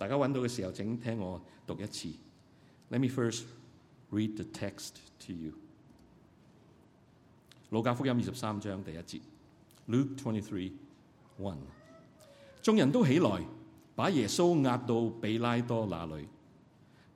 [0.00, 2.08] 大家揾到嘅时候，请听我读一次。
[2.90, 3.42] Let me first
[4.10, 4.90] read the text
[5.26, 5.52] to you。
[7.70, 9.20] 路加福音二十三章第一节，
[9.88, 10.72] Luke twenty three
[11.40, 11.58] one。
[12.62, 13.44] 众人都起来，
[13.96, 16.28] 把耶稣押到比拉多那里。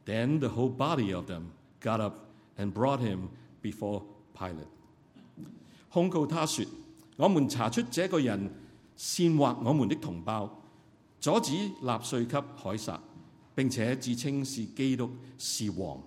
[0.05, 1.45] Then the whole body of them
[1.81, 2.19] got up
[2.57, 3.29] and brought him
[3.63, 4.03] before
[4.37, 4.67] Pilate。
[5.91, 6.65] 控告他说：
[7.17, 8.51] 我们查出这个人
[8.97, 10.63] 煽惑我们的同胞，
[11.25, 13.01] 阻止纳税给凯撒，
[13.55, 16.03] 并且自称是基督是王。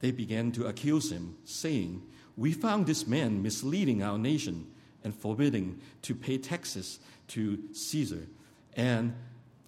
[0.00, 2.00] They began to accuse him, saying,
[2.36, 4.66] We found this man misleading our nation
[5.02, 8.28] and forbidding to pay taxes to Caesar,
[8.76, 9.12] and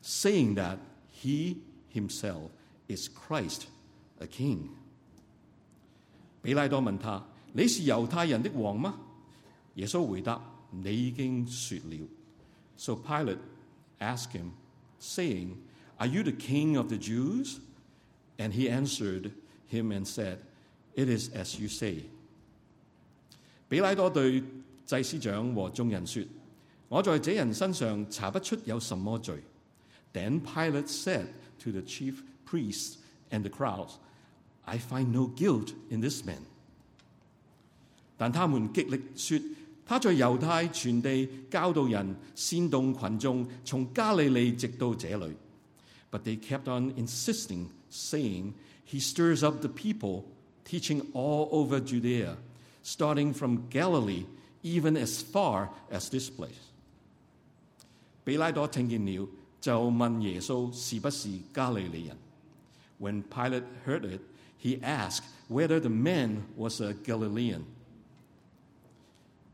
[0.03, 0.79] saying that
[1.11, 1.57] he
[1.93, 2.51] himself
[2.87, 3.67] is Christ,
[4.21, 4.69] a king.
[6.43, 9.01] 比拉多问他：你是犹太人的王吗？
[9.75, 10.41] 耶稣回答：
[10.71, 12.07] 你已经说了。
[12.77, 13.39] So Pilate
[13.99, 14.53] asked him,
[15.05, 15.57] saying,
[15.99, 17.61] Are you the king of the Jews?
[18.39, 19.33] And he answered
[19.67, 20.39] him and said,
[20.95, 22.05] It is as you say.
[23.69, 24.43] 比拉多对
[24.85, 26.25] 祭司长和众人说：
[26.89, 29.43] 我在这人身上查不出有什么罪。
[30.13, 31.27] Then Pilate said
[31.61, 32.97] to the chief priests
[33.31, 33.99] and the crowds,
[34.65, 36.43] I find no guilt in this man.
[38.17, 39.39] 但他们极力说
[39.87, 45.35] 他在犹太全地教导人，煽动群众从加利利直到这里。
[46.11, 48.53] But they kept on insisting, saying,
[48.87, 50.25] He stirs up the people,
[50.65, 52.37] teaching all over Judea,
[52.83, 54.27] starting from Galilee,
[54.63, 56.71] even as far as this place.
[58.25, 59.29] 比拉多听见了，
[59.61, 62.17] 就问耶稣是不是加利利人。
[63.01, 64.21] When Pilate heard it,
[64.63, 67.63] he asked whether the man was a Galilean.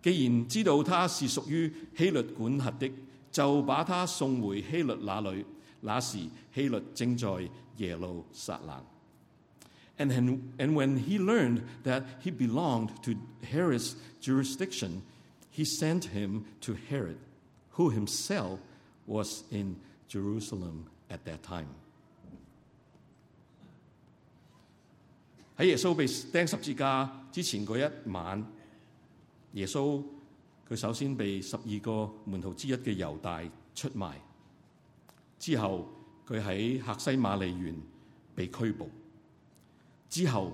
[0.03, 2.93] 既然知道他是属于希律管辖的，
[3.33, 5.45] 就把他送回希律那里。
[5.81, 7.29] 那时希律正在
[7.77, 8.83] 耶路撒冷。
[9.99, 10.11] And,
[10.59, 15.03] and when he learned that he belonged to Herod's jurisdiction,
[15.51, 17.17] he sent him to Herod,
[17.73, 18.59] who himself
[19.07, 19.77] was in
[20.09, 21.69] Jerusalem at that time.
[25.57, 28.45] 喺耶稣被钉十字架之前嗰一晚，
[29.54, 30.04] 耶穌
[30.68, 33.44] 佢首先被十二個門徒之一嘅猶大
[33.76, 34.14] 出賣，
[35.38, 35.90] 之後
[36.28, 37.76] 佢喺客西馬利園
[38.34, 38.90] 被拘捕，
[40.10, 40.54] 之後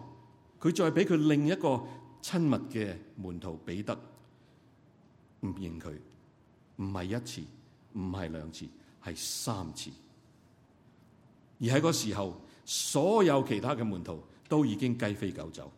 [0.60, 1.84] 佢再俾佢另一個
[2.24, 3.94] 親密嘅門徒彼得
[5.42, 5.94] 唔認佢，
[6.78, 7.42] 唔係一次，
[7.94, 8.66] 唔係兩次，
[9.04, 9.92] 係三次。
[11.60, 15.72] 而喺嗰時候，所有其他嘅門徒都已經雞飛狗走。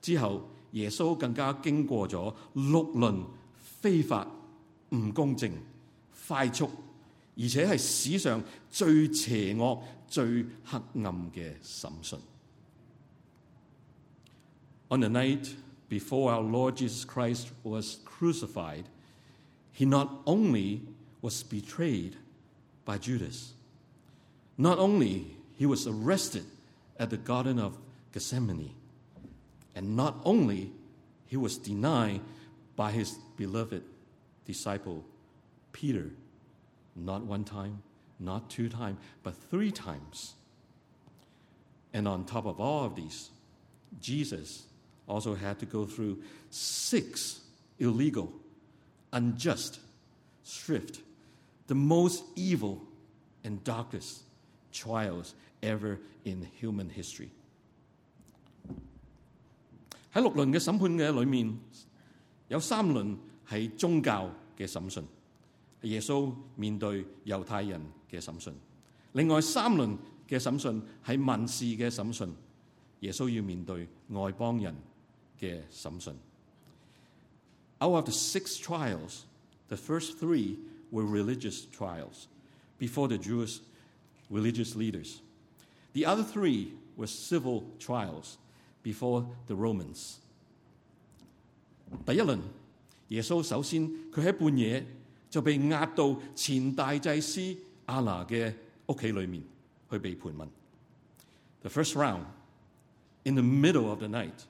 [0.00, 3.25] 之後，耶稣更加经过咗六轮
[3.55, 4.27] 非法、
[4.95, 5.51] 唔公正、
[6.27, 6.69] 快速，
[7.37, 12.19] 而且系史上最邪恶、最黑暗嘅审讯。
[14.89, 15.55] On the night
[15.89, 18.85] before our Lord Jesus Christ was crucified,
[19.71, 20.81] he not only
[21.21, 22.13] was betrayed
[22.85, 23.53] by Judas,
[24.55, 26.43] not only he was arrested
[26.99, 27.77] at the Garden of
[28.13, 28.71] Gethsemane,
[29.74, 30.72] and not only
[31.26, 32.20] he was denied
[32.76, 33.82] by his beloved
[34.44, 35.04] disciple
[35.72, 36.10] Peter,
[36.96, 37.82] not one time,
[38.18, 40.34] not two times, but three times.
[41.92, 43.30] And on top of all of these,
[44.00, 44.64] Jesus
[45.06, 47.40] also had to go through six
[47.78, 48.32] illegal,
[49.12, 49.80] unjust,
[50.42, 51.00] swift,
[51.66, 52.82] the most evil
[53.44, 54.22] and darkest
[54.72, 57.30] trials ever in human history.
[60.13, 61.57] 喺六轮嘅审判嘅里面，
[62.49, 65.03] 有三轮系宗教嘅审讯，
[65.81, 68.53] 耶稣面对犹太人嘅审讯；
[69.13, 69.97] 另外三轮
[70.27, 72.33] 嘅审讯系民事嘅审讯，
[73.01, 74.75] 耶稣要面对外邦人
[75.39, 76.13] 嘅审讯。
[77.79, 79.23] Out of the six trials,
[79.67, 80.57] the first three
[80.91, 82.27] were religious trials
[82.79, 83.59] before the Jewish
[84.29, 85.17] religious leaders.
[85.93, 88.37] The other three were civil trials
[88.83, 90.15] before the Romans.
[92.05, 92.39] 第一轮，
[93.09, 94.85] 耶稣首先佢喺半夜
[95.29, 97.41] 就被押到前大祭司
[97.87, 98.53] 亚拿嘅
[98.87, 99.43] 屋企里面
[99.89, 100.47] 去被盘问。
[101.61, 102.25] The first round,
[103.23, 104.45] in the middle of the night,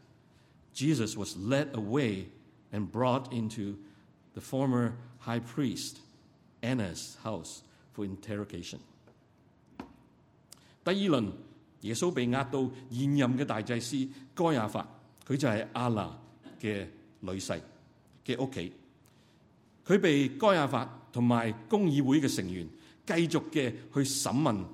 [0.74, 2.26] Jesus was led away
[2.72, 3.76] and brought into
[4.34, 5.98] the former high priest
[6.62, 7.62] Anna's house
[7.94, 8.80] for interrogation.
[10.84, 11.32] 第二轮，
[11.83, 12.61] 耶穌被押到
[12.91, 14.87] 現任嘅大祭司該亞法，
[15.27, 16.19] 佢就係亞拿
[16.61, 16.87] 嘅
[17.21, 17.61] 女婿
[18.25, 18.73] 嘅屋企。
[19.87, 22.69] 佢被該亞法同埋公議會嘅成員
[23.07, 24.65] 繼續嘅去審問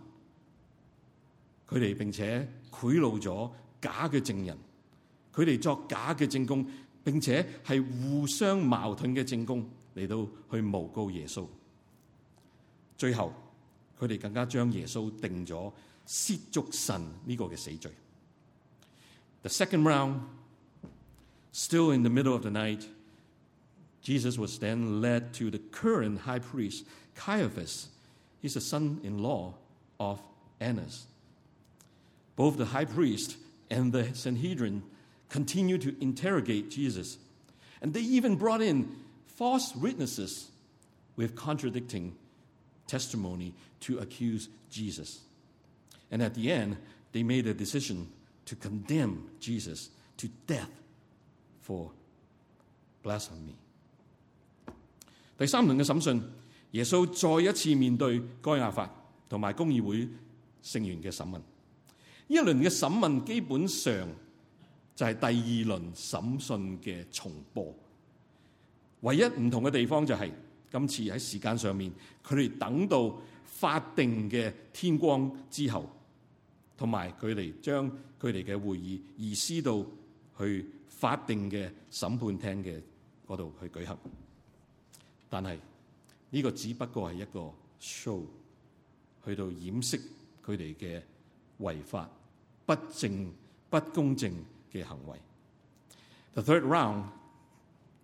[1.68, 4.56] 佢哋，並且贿赂咗假嘅證人，
[5.32, 6.66] 佢哋作假嘅證供，
[7.04, 11.46] 並且係互相矛盾嘅證供嚟到去诬告耶穌。
[12.96, 13.32] 最後，
[13.98, 15.72] 佢哋更加將耶穌定咗
[16.07, 17.91] 亵渎神呢个嘅死罪。
[19.41, 20.21] The second round,
[21.51, 22.88] still in the middle of the night,
[24.01, 27.88] Jesus was then led to the current high priest, Caiaphas.
[28.41, 29.53] He's the son-in-law
[30.00, 30.21] of
[30.59, 31.06] Annas.
[32.36, 33.38] Both the high priest
[33.69, 34.83] and the Sanhedrin
[35.30, 37.18] continued to interrogate Jesus.
[37.81, 38.95] And they even brought in
[39.27, 40.50] false witnesses
[41.15, 42.15] with contradicting
[42.88, 45.19] testimony to accuse Jesus.
[46.12, 46.77] And at the end,
[47.12, 48.07] they made a decision
[48.45, 50.69] to condemn Jesus to death
[51.62, 51.91] for
[53.03, 53.56] blasphemy.
[55.38, 56.21] 第三轮嘅审讯，
[56.71, 58.89] 耶稣再一次面对该亚法
[59.30, 60.09] 同埋公议会
[60.62, 61.33] 成员嘅审问。
[61.38, 61.41] 呢
[62.27, 64.09] 一轮嘅审问基本上
[64.95, 67.74] 就系第二轮审讯嘅重播，
[69.01, 70.33] 唯一唔同嘅地方就系、是、
[70.75, 71.93] 今次喺時間上面，
[72.26, 75.88] 佢哋等到法定嘅天光之後，
[76.76, 77.88] 同埋佢哋將
[78.21, 79.87] 佢哋嘅會議移師到
[80.37, 82.82] 去法定嘅審判廳嘅
[83.25, 83.97] 嗰度去舉行。
[85.31, 85.56] 但係
[86.31, 88.23] 呢個只不過係一個 show，
[89.25, 90.00] 去到掩飾
[90.44, 91.00] 佢哋嘅
[91.61, 92.11] 違法、
[92.67, 93.32] 不正、
[93.71, 94.32] 不公正
[94.73, 95.17] 嘅行為。
[96.32, 97.05] The third round,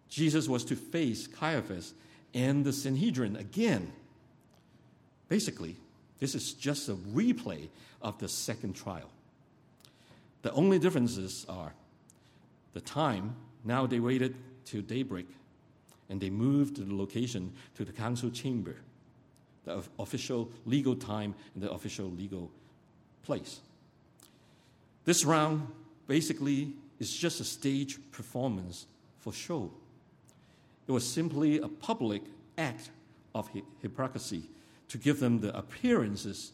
[0.09, 1.91] Jesus was to face Caiaphas
[2.35, 3.93] and the Sanhedrin again.
[5.29, 5.77] Basically,
[6.19, 7.69] this is just a replay
[8.03, 9.11] of the second trial.
[10.43, 11.75] The only differences are
[12.73, 13.37] the time.
[13.65, 14.35] Now they waited
[14.65, 15.27] till daybreak
[16.09, 18.77] and they moved the location to the council chamber,
[19.65, 22.51] the official legal time and the official legal
[23.23, 23.61] place.
[25.05, 25.69] This round
[26.07, 28.87] basically is just a stage performance
[29.19, 29.71] for show.
[30.90, 32.22] It was simply a public
[32.58, 32.92] act
[33.34, 33.50] of
[33.82, 34.50] hypocrisy
[34.90, 36.52] to give them the appearances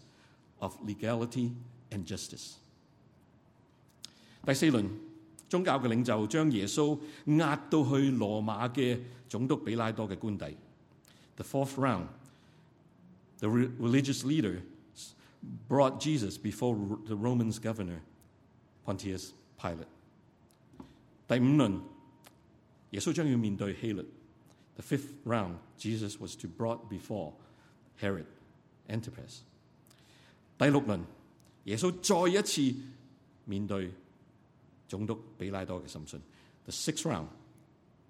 [0.59, 1.51] of legality
[1.91, 2.55] and justice.
[4.45, 4.87] 第四轮
[5.49, 10.55] 宗教嘅领袖将耶稣押到去罗马嘅总督比拉多嘅官邸。
[11.35, 12.07] The fourth round,
[13.39, 14.61] the religious leader
[15.67, 16.75] brought Jesus before
[17.05, 17.99] the Roman governor
[18.85, 19.87] Pontius Pilate。
[21.27, 21.81] 第五轮，
[22.91, 24.05] 耶稣将要面对希律。
[24.76, 27.32] The fifth round, Jesus was to brought before
[27.98, 28.26] Herod
[28.88, 29.40] Antipas。
[30.58, 31.00] 第六轮，
[31.64, 32.78] 耶稣再一次
[33.46, 33.90] 面对
[34.86, 36.20] 总督比拉多嘅审讯。
[36.64, 37.28] The sixth round,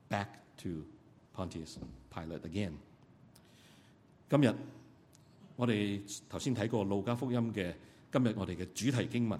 [0.08, 0.26] back
[0.58, 0.84] to
[1.34, 1.76] Pontius
[2.12, 2.72] Pilate again。
[4.28, 4.52] 今日
[5.54, 7.74] 我哋头先睇过路加福音嘅，
[8.10, 9.38] 今日我哋嘅主题经文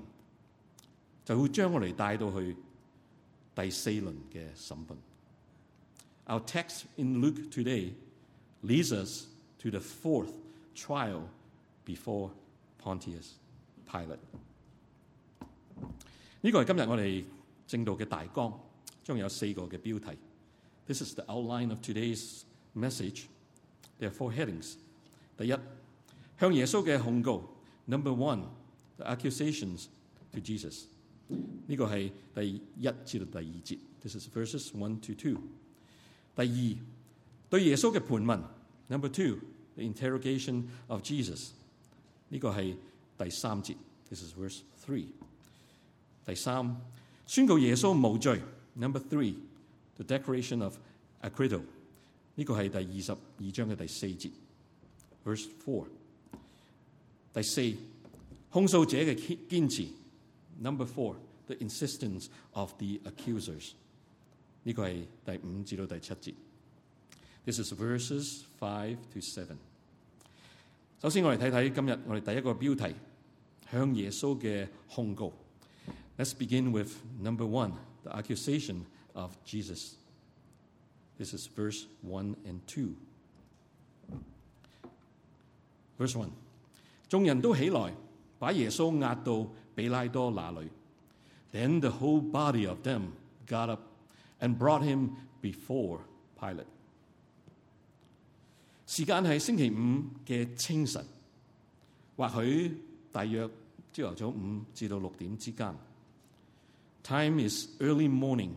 [1.24, 2.56] 就会将我哋带到去
[3.54, 4.96] 第四轮嘅审判。
[6.25, 7.93] Our text in Luke today
[8.63, 9.27] leads us
[9.59, 10.31] to the fourth
[10.75, 11.23] trial
[11.85, 12.31] before
[12.81, 13.33] Pontius
[13.85, 14.19] Pilate。
[16.41, 17.23] 呢个系今日我哋
[17.67, 18.53] 正道嘅大纲，
[19.03, 20.17] 将有四个嘅标题。
[20.87, 22.43] This is the outline of today's
[22.75, 23.25] message.
[23.99, 24.75] There are four headings.
[25.37, 25.55] 第一，
[26.39, 27.43] 向耶稣嘅控告。
[27.85, 28.45] Number one,
[28.97, 29.87] the accusations
[30.31, 30.85] to Jesus.
[31.27, 33.77] 呢个系第一至到第二节。
[34.01, 35.39] This is verses one to two.
[36.35, 36.77] 第二，
[37.49, 38.41] 对耶稣嘅盘问。
[38.87, 39.39] Number two,
[39.75, 41.49] the interrogation of Jesus.
[42.29, 42.75] 呢个系
[43.17, 43.75] 第三节。
[44.09, 45.07] This is verse three.
[46.25, 46.75] 第三，
[47.25, 48.41] 宣告耶稣无罪。
[48.73, 49.35] Number three,
[49.97, 50.77] the declaration of
[51.21, 51.61] acquittal。
[52.35, 54.31] 呢个系第二十二章嘅第四节，
[55.25, 55.85] verse four。
[57.33, 57.75] 第四，
[58.49, 59.87] 控诉者嘅坚持。
[60.59, 61.15] Number four,
[61.47, 63.71] the insistence of the accusers。
[64.65, 66.33] 呢个系第五至到第七节。
[67.45, 69.57] This is verses five to seven。
[71.01, 72.95] 首先，我哋睇睇今日我哋第一个标题，
[73.71, 75.33] 向耶稣嘅控告。
[76.17, 77.73] Let's begin with number one,
[78.03, 78.81] the accusation
[79.13, 79.93] of Jesus.
[81.17, 82.93] This is verse 1 and 2.
[85.97, 86.29] Verse 1
[87.09, 87.93] 众人都起来，
[88.37, 90.69] 把耶稣押到比拉多那里。
[91.51, 93.09] Then the whole body of them
[93.47, 93.81] got up
[94.40, 96.00] and brought him before
[96.38, 96.66] Pilate。
[98.86, 101.04] 時間係星期五嘅清晨，
[102.16, 102.76] 或許
[103.10, 103.48] 大約
[103.92, 105.74] 朝頭早五至到六點之間。
[107.02, 108.50] Time is early morning,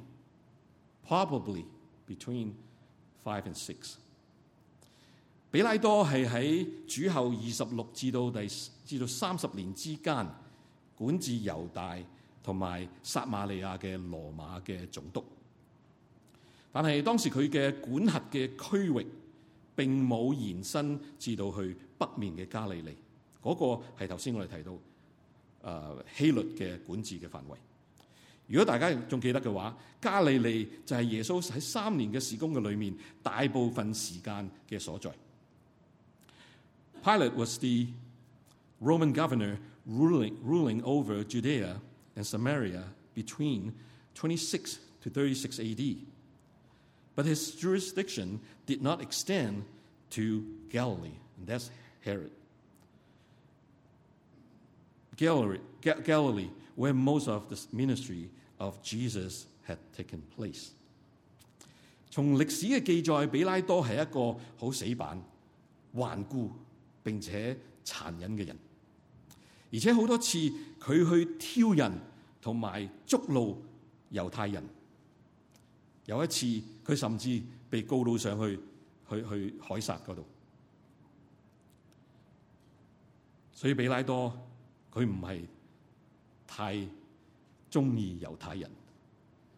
[1.07, 1.65] probably
[2.07, 2.53] between
[3.23, 3.95] five and six。
[5.51, 8.47] 比拉多係喺主後二十六至到第
[8.85, 10.27] 至到三十年之間
[10.95, 11.97] 管治猶大
[12.43, 15.23] 同埋撒瑪利亞嘅羅馬嘅總督，
[16.71, 19.05] 但係當時佢嘅管轄嘅區域
[19.75, 22.91] 並冇延伸至到去北面嘅加利利，
[23.41, 23.65] 嗰、那個
[24.05, 24.71] 係頭先我哋提到
[25.63, 27.55] 誒、希律嘅管治嘅範圍。
[28.47, 35.11] 如果大家仲記得嘅話，加利利就係耶穌喺三年嘅事工嘅裏面大部分時間嘅所在。
[37.03, 37.87] Pilate was the
[38.81, 39.57] Roman governor
[39.87, 41.79] ruling, ruling over Judea
[42.15, 42.83] and Samaria
[43.15, 43.71] between
[44.15, 45.97] 26 to 36 AD.
[47.18, 49.64] But his jurisdiction did not extend
[50.10, 51.70] to Galilee, and that's
[52.04, 52.30] Herod.
[55.16, 60.70] Galilee, Galilee, where most of the ministry of Jesus had taken place.
[62.10, 65.22] 从历史嘅记载，比拉多系一个好死板、
[65.94, 66.50] 顽固。
[67.04, 67.54] 并且
[67.84, 68.56] 残忍嘅人，
[69.70, 70.38] 而且好多次
[70.80, 71.92] 佢去挑衅
[72.40, 73.60] 同埋捉弄
[74.10, 74.64] 犹太人。
[76.09, 76.47] 有一次
[76.83, 77.39] 佢甚至
[77.69, 78.59] 被告到上去，
[79.07, 80.25] 去去海撒嗰度。
[83.53, 84.35] 所以比拉多
[84.91, 85.45] 佢唔係
[86.47, 86.87] 太
[87.69, 88.71] 中意猶太人，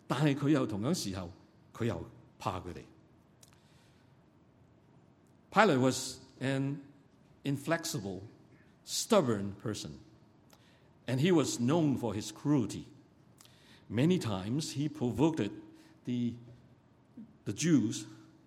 [0.08, 1.32] 但係佢又同樣時候
[1.74, 2.06] 佢又
[2.38, 2.84] 怕佢哋。
[5.52, 6.80] Pilate was an
[7.46, 8.22] inflexible,
[8.86, 9.92] stubborn person.
[11.08, 12.84] And he was known for his cruelty.
[13.90, 15.50] Many times he provoked
[16.11, 16.33] the,
[17.45, 18.07] the Jews,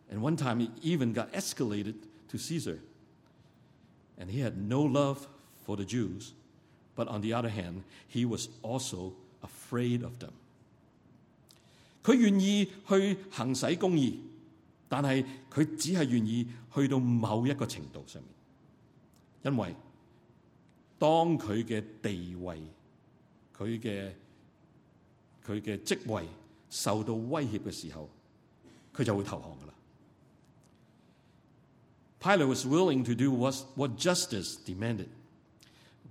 [0.09, 1.95] and one time he even got escalated
[2.29, 2.79] to Caesar.
[4.17, 5.27] And he had no love
[5.65, 6.33] for the Jews,
[6.95, 10.33] but on the other hand, he was also afraid of them.
[12.03, 14.15] 佢愿意去行使公义，
[14.87, 18.31] 但系佢只系愿意去到某一个程度上面。
[19.43, 19.75] 因为
[20.97, 22.61] 当佢嘅地位、
[23.57, 24.11] 佢嘅
[25.45, 26.27] 佢嘅职位
[26.74, 28.10] 受到威脅嘅時候，
[28.92, 29.74] 佢就會投降噶啦。
[32.20, 35.08] Pilate was willing to do what, what justice demanded,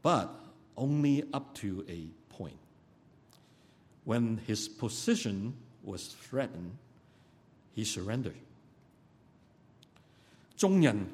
[0.02, 0.30] but
[0.76, 2.56] only up to a point.
[4.06, 5.54] When his position
[5.84, 6.72] was threatened,
[7.76, 8.36] he surrendered.
[10.56, 11.08] 眾人。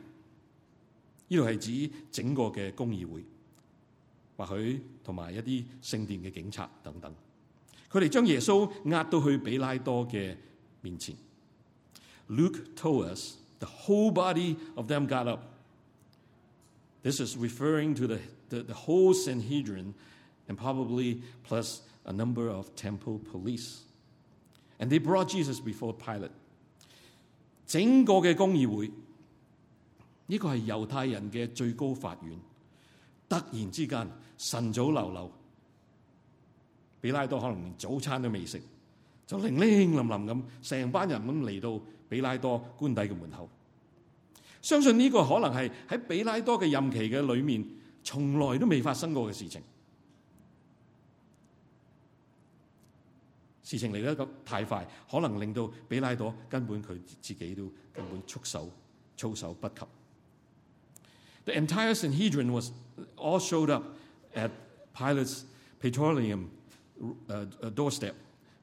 [1.31, 3.23] 呢度係指整個嘅公議會，
[4.35, 7.13] 或許同埋一啲聖殿嘅警察等等，
[7.90, 10.36] 佢哋将耶稣押到去比拉多嘅
[10.80, 11.14] 面前。
[12.28, 15.42] Luke told us the whole body of them got up.
[17.02, 19.94] This is referring to the, the, the whole Sanhedrin
[20.48, 23.82] and probably plus a number of temple police.
[24.78, 26.32] And they brought Jesus before Pilate.
[27.66, 28.90] 整个嘅公议会。
[30.26, 32.38] 呢个系犹太人嘅最高法院。
[33.28, 34.08] 突然之间，
[34.38, 35.30] 晨早流流，
[37.01, 38.61] 比拉多可能連早餐都未食，
[39.25, 43.49] 就零零冧冧咁，成班人咁嚟到比拉多官邸嘅門口。
[44.61, 47.65] 相信呢個可能係喺比拉多嘅任期嘅裏面，
[48.03, 49.61] 從來都未發生過嘅事情。
[53.63, 58.69] 事情嚟得咁太快，可能令到比拉多根本佢自己都根本束手
[59.15, 59.85] 措手不及。
[61.45, 62.71] The entire Sanhedrin was
[63.15, 63.83] all showed up
[64.35, 64.49] at
[64.93, 65.43] Pilate's
[65.79, 66.47] Praetorium
[67.28, 68.14] uh, doorstep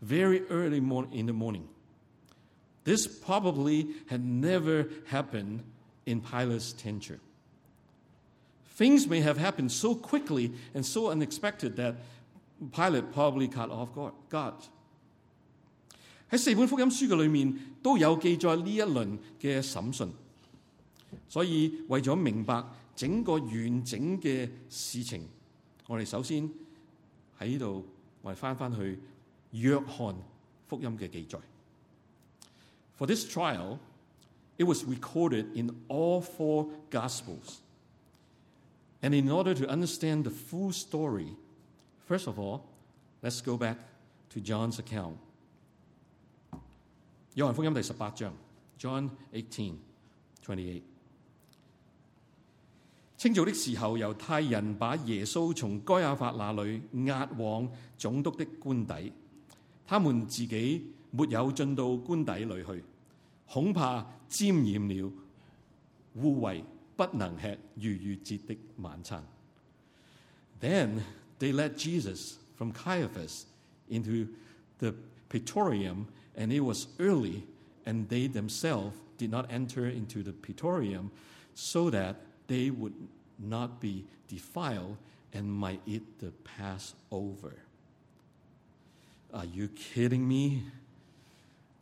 [0.01, 0.77] very early
[1.11, 1.67] in the morning.
[2.83, 5.61] This probably had never happened
[6.05, 7.19] in Pilate's tenure.
[8.75, 11.95] Things may have happened so quickly and so unexpected that
[12.71, 13.89] Pilate probably caught off
[14.29, 14.55] guard.
[16.31, 20.11] 喺四本福音书嘅里面都有记载呢一轮嘅审讯。
[21.27, 22.63] 所以为咗明白
[22.95, 25.27] 整个完整嘅事情，
[25.88, 26.50] 我哋首先
[27.38, 27.85] 喺呢度，
[28.25, 29.00] 我哋翻翻去
[29.51, 30.15] 约翰
[30.67, 31.39] 福音嘅记载。
[32.97, 33.79] For this trial,
[34.57, 37.59] it was recorded in all four Gospels.
[39.01, 41.35] And in order to understand the full story,
[42.07, 42.61] first of all,
[43.23, 43.77] let's go back
[44.29, 45.15] to John's account.
[47.33, 48.33] 约翰福音第十八章，
[48.77, 49.77] John eighteen
[50.45, 50.83] twenty eight。
[53.16, 59.12] 清早的時候，猶太人把耶穌從該亞法那裏押往總督的官邸，
[59.87, 62.85] 他們自己沒有進到官邸裏去，
[63.49, 65.12] 恐怕沾染了
[66.16, 66.62] 污穢，
[66.94, 69.25] 不能吃逾越節的晚餐。
[70.61, 71.00] Then
[71.38, 73.44] they let Jesus from Caiaphas
[73.88, 74.28] into
[74.78, 74.94] the
[75.30, 76.06] praetorium,
[76.37, 77.42] and it was early,
[77.87, 81.08] and they themselves did not enter into the praetorium
[81.54, 82.94] so that they would
[83.38, 84.96] not be defiled
[85.32, 87.54] and might eat the Passover.
[89.34, 90.62] Are you kidding me?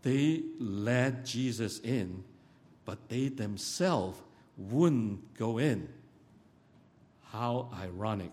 [0.02, 2.24] They let Jesus in,
[2.84, 4.20] but they themselves
[4.56, 5.88] wouldn't go in.
[7.30, 8.30] How ironic.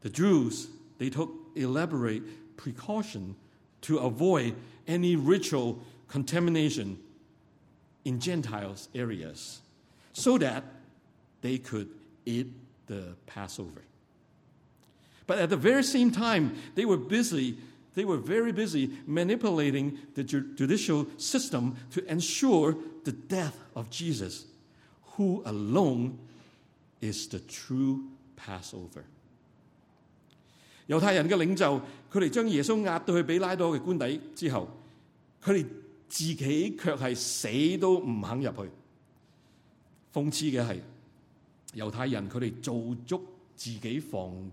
[0.00, 3.36] The Jews, they took elaborate precaution
[3.82, 4.54] to avoid
[4.86, 6.98] any ritual contamination
[8.04, 9.60] in Gentiles areas
[10.15, 10.63] so that
[11.41, 11.87] they could
[12.25, 12.47] eat
[12.87, 13.81] the Passover.
[15.27, 17.55] But at the very same time, they were busy,
[17.95, 24.45] they were very busy manipulating the ju- judicial system to ensure the death of Jesus,
[25.17, 26.17] who alone
[26.99, 28.03] is the true
[28.35, 29.03] Passover.
[30.89, 31.81] 犹太人嘅领袖，
[32.11, 34.67] 佢哋将耶稣押到去比拉多嘅官邸之后，
[35.41, 35.65] 佢哋
[36.09, 38.69] 自己却系死都唔肯入去。
[40.16, 40.80] 諷刺嘅係，
[41.74, 43.22] 猶太人佢哋做足
[43.54, 44.50] 自己防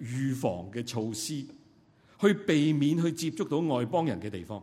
[0.00, 1.44] 預防嘅措施，
[2.18, 4.62] 去避免去接觸到外邦人嘅地方。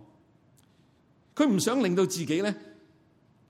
[1.35, 2.53] 佢唔想令到自己咧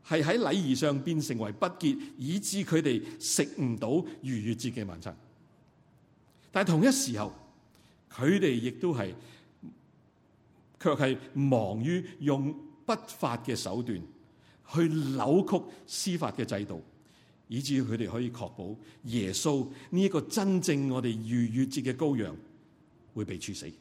[0.05, 5.15] 係喺禮儀上變成為不潔，以致佢哋食唔到逾越節嘅晚餐。
[6.51, 7.33] 但係同一時候，
[8.11, 9.13] 佢哋亦都係
[10.77, 12.53] 卻係忙於用
[12.85, 13.97] 不法嘅手段
[14.73, 16.81] 去扭曲司法嘅制度，
[17.47, 22.35] 以至佢哋可以确保耶稣呢一个真正我哋逾越节嘅羔羊
[23.13, 23.71] 会被处死。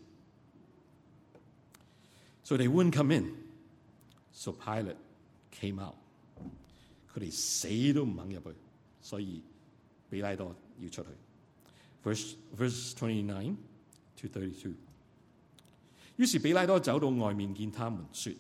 [2.44, 3.32] So they wouldn't come in.
[4.32, 4.96] So Pilate
[5.50, 5.94] came out.
[7.14, 8.56] 佢哋死都唔肯入去，
[9.00, 9.42] 所以
[10.11, 11.08] 比拉多要出去。
[12.02, 13.54] Verse verse twenty nine
[14.20, 14.72] to thirty two。
[16.16, 18.32] 於是比拉多走到外面见他们说：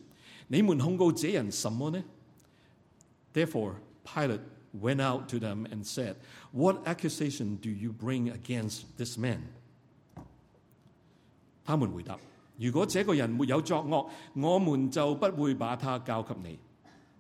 [0.48, 2.02] 你们控告这人什么呢
[3.33, 4.41] ？Therefore Pilate
[4.73, 6.15] went out to them and said,
[6.51, 9.41] What accusation do you bring against this man?
[11.65, 12.17] 他们回答：
[12.57, 16.59] 如果这个人没有作恶，我们就不会把他交给你。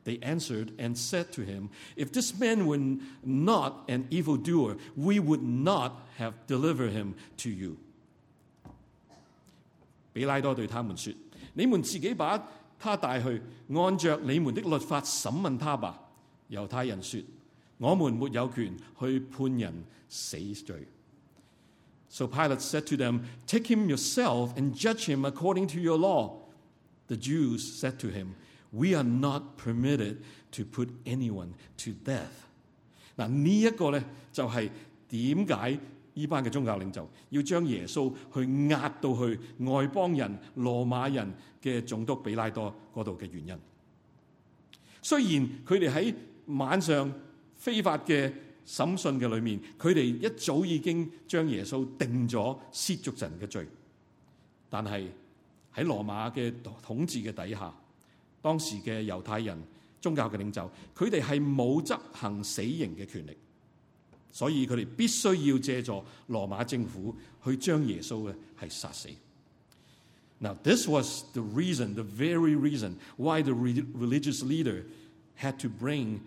[0.05, 2.79] They answered and said to him, If this man were
[3.23, 7.75] not an evildoer, we would not have delivered him to you.
[10.13, 11.13] 比拉多对他们说：
[11.53, 12.41] 你们自己把
[12.79, 13.41] 他带去，
[13.75, 15.99] 按着你们的律法审问他吧。
[16.52, 17.22] 猶太人說：
[17.78, 20.86] 我們沒有權去判人死罪。
[22.08, 26.42] So Pilate said to them, Take him yourself and judge him according to your law.
[27.08, 28.34] The Jews said to him,
[28.70, 30.18] We are not permitted
[30.52, 32.44] to put anyone to death。
[33.16, 34.70] 嗱，呢一個咧就係
[35.08, 35.78] 點解
[36.14, 43.58] 呢班嘅宗教領袖要將耶穌去壓到去外邦人羅馬人嘅總督比拉多嗰度嘅原因。
[45.00, 46.14] 雖然佢哋喺
[46.46, 47.12] 晚上
[47.54, 48.32] 非法嘅
[48.66, 53.66] 審訊嘅裏面，佢哋一早已經將耶穌定咗褻瀆神嘅罪，
[54.68, 55.06] 但係
[55.74, 56.52] 喺羅馬嘅
[56.84, 57.72] 統治嘅底下。
[58.40, 59.56] 當時嘅猶太人
[60.00, 63.36] 宗教嘅領袖，佢哋係冇執行死刑嘅權力，
[64.32, 69.08] 所以佢哋必須要借助羅馬政府去將耶穌嘅係殺死。
[70.40, 74.82] Now this was the reason, the very reason why the religious leader
[75.36, 76.22] had to bring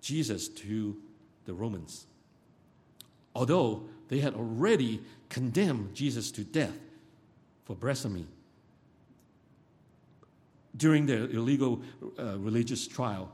[0.00, 0.96] Jesus to
[1.44, 2.06] the Romans.
[3.34, 6.76] Although they had already condemned Jesus to death
[7.64, 8.26] for blasphemy
[10.76, 11.82] during their illegal
[12.18, 13.30] uh, religious trial.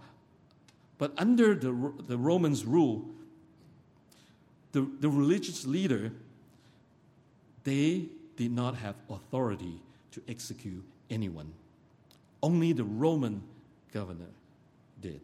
[0.98, 3.04] But under the, the Romans' rule,
[4.72, 6.12] the, the religious leader,
[7.64, 9.80] they did not have authority
[10.12, 11.52] to execute anyone.
[12.42, 13.42] Only the Roman
[13.92, 14.26] governor
[15.05, 15.19] did.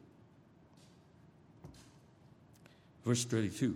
[3.05, 3.73] Verse 32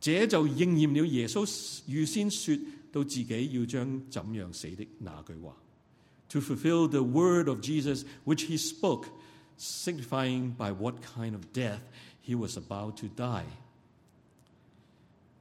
[0.00, 1.44] 这就应验了耶稣
[1.88, 2.56] 预先说
[2.90, 5.54] 到自己要将怎样死的那句话。
[6.30, 9.08] to fulfill the word of Jesus which he spoke,
[9.56, 11.82] signifying by what kind of death
[12.20, 13.44] he was about to die.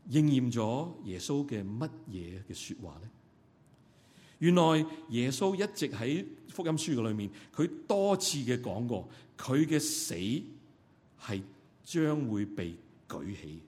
[0.10, 3.10] 应验咗耶稣嘅乜嘢嘅说话咧？
[4.45, 10.15] 原來耶穌一直喺福音書嘅裏面，佢多次嘅講過，佢嘅死
[11.19, 11.41] 係
[11.83, 12.77] 將會被
[13.09, 13.63] 舉起。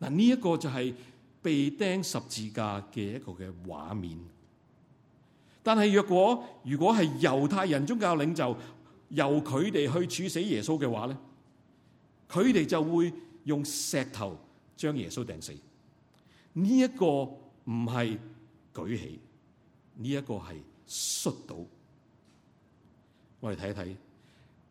[0.00, 0.92] 嗱，呢一個就係
[1.40, 4.18] 被釘十字架嘅一個嘅畫面。
[5.62, 8.56] 但係若果如果係猶太人宗教領袖
[9.10, 11.16] 由佢哋去處死耶穌嘅話咧，
[12.28, 13.12] 佢哋就會
[13.44, 14.36] 用石頭
[14.76, 15.52] 將耶穌掟死。
[16.54, 18.18] 呢、一個唔係
[18.74, 19.20] 舉起，
[19.98, 21.56] 呢、一个系摔倒。
[23.40, 23.96] 我哋睇一睇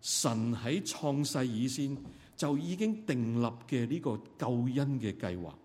[0.02, 1.98] 神喺创世以先
[2.36, 5.58] 就已經訂立嘅呢个救恩嘅计划，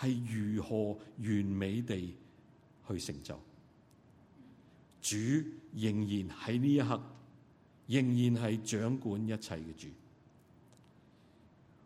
[0.00, 2.14] 系如何完美地
[2.88, 3.34] 去成就。
[5.00, 5.16] 主
[5.72, 7.02] 仍然喺呢一刻，
[7.86, 9.88] 仍然系掌管一切嘅主。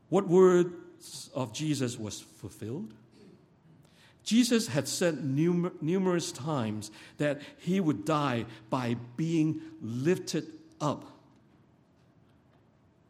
[0.09, 2.89] What words of Jesus was fulfilled?
[4.25, 10.47] Jesus had said numer numerous times that he would die by being lifted
[10.81, 11.05] up.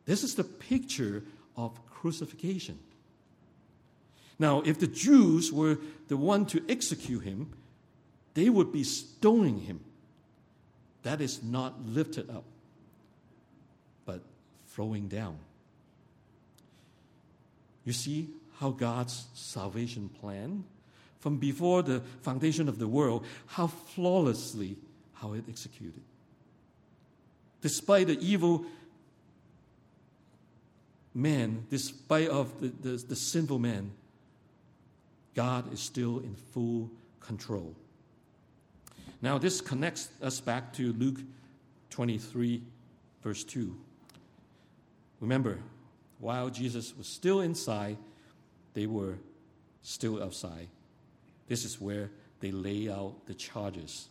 [0.06, 1.24] This is the picture
[1.56, 2.78] of crucifixion.
[4.38, 7.52] Now, if the Jews were the one to execute him,
[8.34, 9.80] they would be stoning him.
[11.02, 12.44] That is not lifted up,
[14.06, 14.22] but
[14.66, 15.38] flowing down.
[17.84, 20.64] You see how God's salvation plan,
[21.20, 24.76] from before the foundation of the world, how flawlessly
[25.14, 26.02] how it executed.
[27.60, 28.64] Despite the evil
[31.14, 33.90] man, despite of the, the, the sinful man,
[35.34, 37.74] God is still in full control.
[39.22, 41.20] Now, this connects us back to Luke
[41.90, 42.62] 23,
[43.22, 43.76] verse 2.
[45.20, 45.58] Remember,
[46.18, 47.98] while Jesus was still inside,
[48.72, 49.18] they were
[49.82, 50.68] still outside.
[51.50, 52.10] This is where
[52.40, 54.04] they lay out the charges.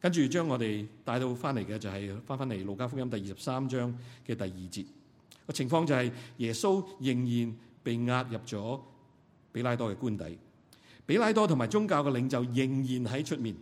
[0.00, 3.92] 跟住將我哋帶到翻嚟嘅就係翻翻嚟路加福音第二十三章
[4.26, 4.86] 嘅第二節
[5.46, 8.80] 個情況就係耶穌仍然被押入咗
[9.52, 10.38] 比拉多嘅官邸，
[11.04, 13.54] 比拉多同埋宗教嘅領袖仍然喺出面，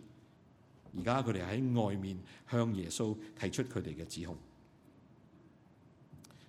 [0.95, 2.17] 而家佢哋喺外面
[2.49, 4.37] 向耶穌提出佢哋嘅指控。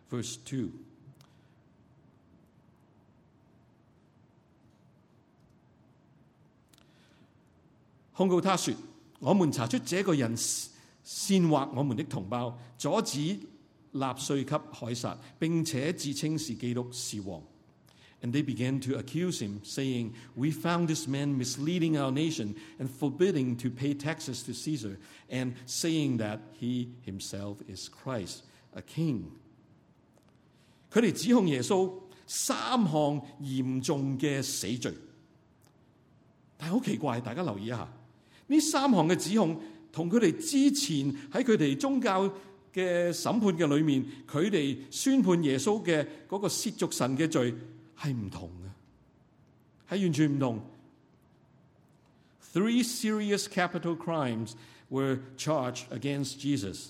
[0.09, 0.71] Verse two。
[8.19, 8.75] 控告他说：
[9.21, 13.39] 我们查出这个人煽惑我们的同胞，阻止
[13.93, 17.41] 納稅給凱撒，并且自称是基督是王。
[18.21, 23.57] And they began to accuse him, saying, We found this man misleading our nation and forbidding
[23.59, 24.99] to pay taxes to Caesar,
[25.31, 28.41] and saying that he himself is Christ,
[28.75, 29.27] a king.
[30.91, 31.93] 佢哋指控耶稣
[32.27, 34.93] 三项严重嘅死罪，
[36.57, 37.89] 但係好奇怪，大家留意一下，
[38.48, 39.60] 呢三项嘅指控
[39.92, 42.24] 同佢哋之前喺佢哋宗教
[42.74, 47.54] 嘅审判嘅里面，佢哋宣判耶稣嘅嗰个亵渎神嘅罪
[47.98, 48.50] 系唔同
[49.90, 50.62] 嘅，系完全唔同。
[52.54, 54.54] Three serious capital crimes
[54.90, 56.90] were charged against Jesus,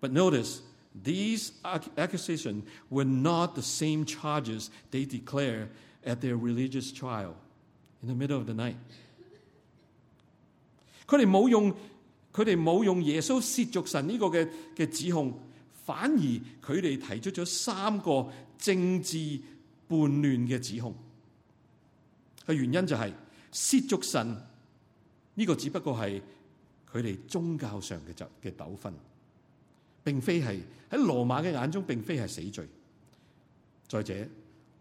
[0.00, 0.60] but notice
[1.04, 1.52] these
[1.96, 5.68] accusations were not the same charges they declare
[6.04, 7.34] at their religious trial
[8.02, 8.76] in the middle of the night.
[11.07, 11.71] 佢哋冇用
[12.33, 15.33] 佢哋冇用耶穌褻瀆神呢個嘅嘅指控，
[15.85, 19.39] 反而佢哋提出咗三個政治
[19.87, 20.93] 叛亂嘅指控。
[22.45, 23.11] 嘅原因就係
[23.51, 24.37] 褻瀆神
[25.35, 26.21] 呢個只不過係
[26.93, 28.93] 佢哋宗教上嘅就嘅糾紛。
[30.07, 32.65] 並非係喺羅馬嘅眼中，並非係死罪。
[33.89, 34.27] 再者，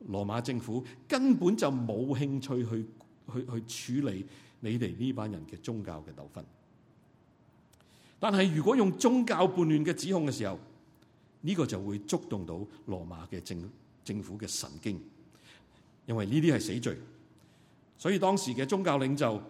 [0.07, 2.87] 羅馬政府根本就冇興趣去
[3.33, 4.27] 去去處理
[4.61, 6.45] 你哋呢班人嘅宗教嘅糾紛。
[8.19, 10.59] 但系如果用宗教叛亂嘅指控嘅時候，
[11.43, 13.71] 呢個就會觸動到羅馬嘅政
[14.05, 15.01] 政府嘅神經，
[16.07, 16.97] 因為呢啲係死罪。
[17.99, 19.41] 所以當時嘅宗教領袖，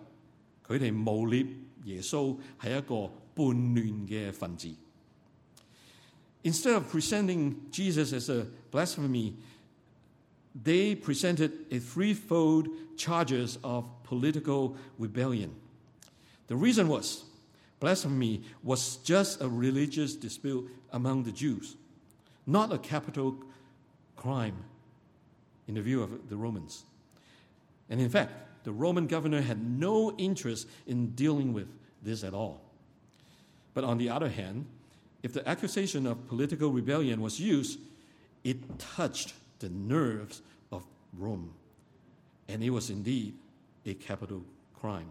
[0.66, 1.46] 佢哋誣蔑
[1.84, 4.68] 耶穌係一個叛亂嘅分子。
[6.42, 9.32] Instead of presenting Jesus as a blasphemy,
[10.62, 15.54] they presented a threefold charges of political rebellion.
[16.46, 17.24] The reason was
[17.78, 21.76] blasphemy was just a religious dispute among the Jews,
[22.46, 23.36] not a capital
[24.16, 24.56] crime
[25.68, 26.84] in the view of the Romans.
[27.90, 28.32] And in fact,
[28.64, 31.68] the Roman governor had no interest in dealing with
[32.02, 32.60] this at all.
[33.74, 34.66] But on the other hand,
[35.22, 37.78] if the accusation of political rebellion was used,
[38.42, 40.41] it touched the nerves
[40.71, 40.83] of
[41.17, 41.53] Rome.
[42.47, 43.33] And it was indeed
[43.85, 44.43] a capital
[44.79, 45.09] crime.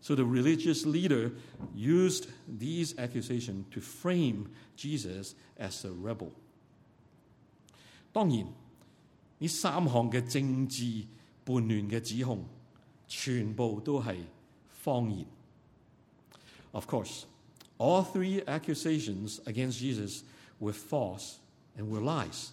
[0.00, 1.32] So the religious leader
[1.74, 6.30] used these accusations to frame Jesus as a rebel.
[8.12, 8.46] 当然，
[9.38, 11.04] 呢三项嘅政治
[11.44, 12.44] 叛乱嘅指控，
[13.08, 14.18] 全部都系
[14.84, 15.26] 谎言。
[16.72, 17.24] Of course.
[17.78, 20.22] All three accusations against Jesus
[20.58, 21.40] were false
[21.76, 22.52] and were lies.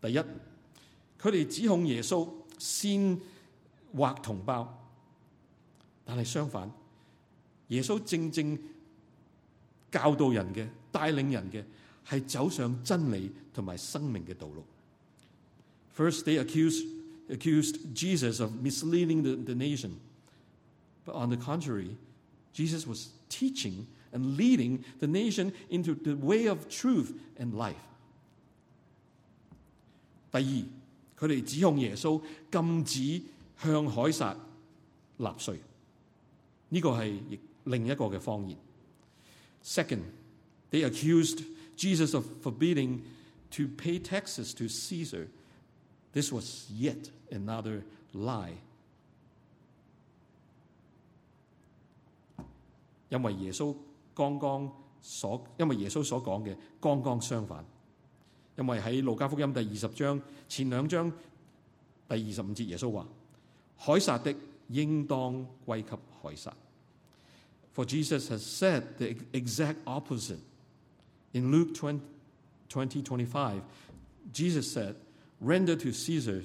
[0.00, 3.18] 第一，佢哋指控耶稣先
[3.94, 4.88] 惑同胞，
[6.04, 6.70] 但系相反，
[7.68, 8.58] 耶稣正正
[9.90, 11.64] 教导人嘅、带领人嘅，
[12.06, 14.64] 系走上真理同埋生命嘅道路。
[15.94, 16.86] First, they accused
[17.28, 19.92] accused Jesus of misleading the, the nation,
[21.04, 21.96] but on the contrary,
[22.52, 27.76] Jesus was teaching and leading the nation into the way of truth and life.
[30.35, 32.21] 第二，佢哋指控耶穌
[32.51, 33.21] 禁止
[33.63, 34.35] 向海撒
[35.17, 35.55] 納税，
[36.67, 38.57] 呢、這個係亦另一個嘅方言。
[39.63, 40.01] Second,
[40.71, 41.45] they accused
[41.77, 42.99] Jesus of forbidding
[43.51, 45.27] to pay taxes to Caesar.
[46.11, 48.55] This was yet another lie.
[53.09, 53.73] 因為耶穌
[54.13, 54.71] 剛剛
[55.01, 57.63] 所，因為耶穌所講嘅剛剛相反。
[58.57, 61.11] 因為喺路加福音第二十章前兩章
[62.07, 63.07] 第二十五節，耶穌話：
[63.79, 64.33] 凱撒的
[64.69, 66.53] 應當歸給凱撒。
[67.75, 70.39] For Jesus has said the exact opposite.
[71.33, 71.99] In Luke 20,
[72.69, 73.61] 20 25,
[74.31, 74.95] Jesus said,
[75.41, 76.41] Render to Caesar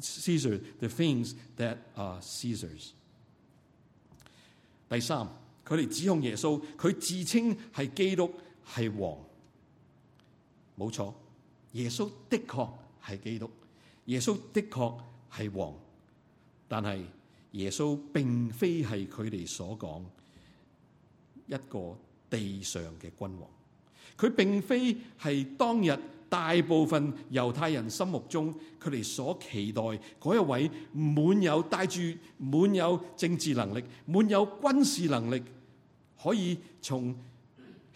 [0.00, 2.92] Caesar the things that are Caesar's.
[4.88, 5.28] 第三，
[5.66, 8.32] 佢哋指控耶穌，佢自稱係基督
[8.66, 9.18] 係王，
[10.78, 11.12] 冇錯。
[11.76, 12.68] 耶穌的確
[13.04, 13.50] 係基督，
[14.06, 14.98] 耶穌的確
[15.32, 15.74] 係王，
[16.68, 17.02] 但係
[17.52, 20.02] 耶穌並非係佢哋所講
[21.46, 21.96] 一個
[22.30, 23.42] 地上嘅君王，
[24.16, 29.80] 佢並非係當日大部分猶太人心目中佢哋所期待
[30.20, 32.00] 嗰一位滿有带住
[32.38, 35.42] 满有政治能力、滿有軍事能力，
[36.20, 37.14] 可以從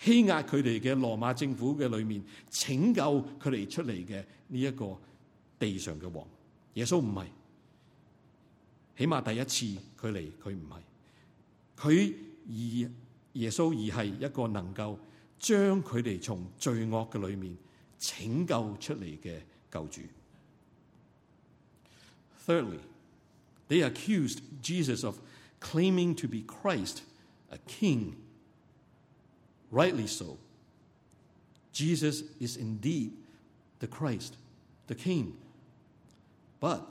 [0.02, 3.02] 欺壓佢哋嘅羅馬政府嘅裏面拯救
[3.38, 4.96] 佢哋出嚟嘅呢一個
[5.58, 6.26] 地上嘅王，
[6.74, 7.26] 耶穌唔係，
[8.98, 10.80] 起碼第一次佢嚟佢唔係，
[11.76, 12.14] 佢
[12.48, 12.90] 而
[13.34, 14.96] 耶穌而係一個能夠
[15.38, 17.54] 將佢哋從罪惡嘅裏面
[17.98, 20.00] 拯救出嚟嘅救主。
[22.46, 22.78] Thirdly,
[23.68, 25.18] they accused Jesus of
[25.60, 27.02] claiming to be Christ,
[27.50, 28.14] a king.
[29.70, 30.38] Rightly so.
[31.72, 33.12] Jesus is indeed
[33.78, 34.37] the Christ,
[34.87, 35.37] the King.
[36.59, 36.87] But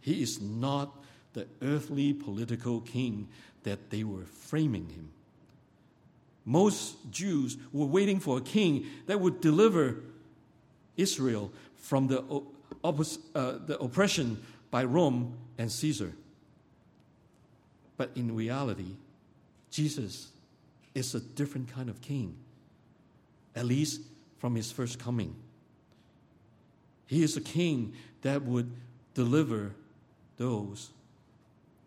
[0.00, 3.28] he is not the earthly political king
[3.62, 5.10] that they were framing him.
[6.44, 10.00] Most Jews were waiting for a king that would deliver
[10.96, 12.42] Israel from the,
[12.82, 16.12] uh, the oppression by Rome and Caesar.
[17.96, 18.96] But in reality,
[19.70, 20.31] Jesus
[20.93, 22.35] is a different kind of king,
[23.55, 24.01] at least
[24.39, 25.35] from his first coming.
[27.07, 28.69] He is a king that would
[29.13, 29.73] deliver
[30.37, 30.89] those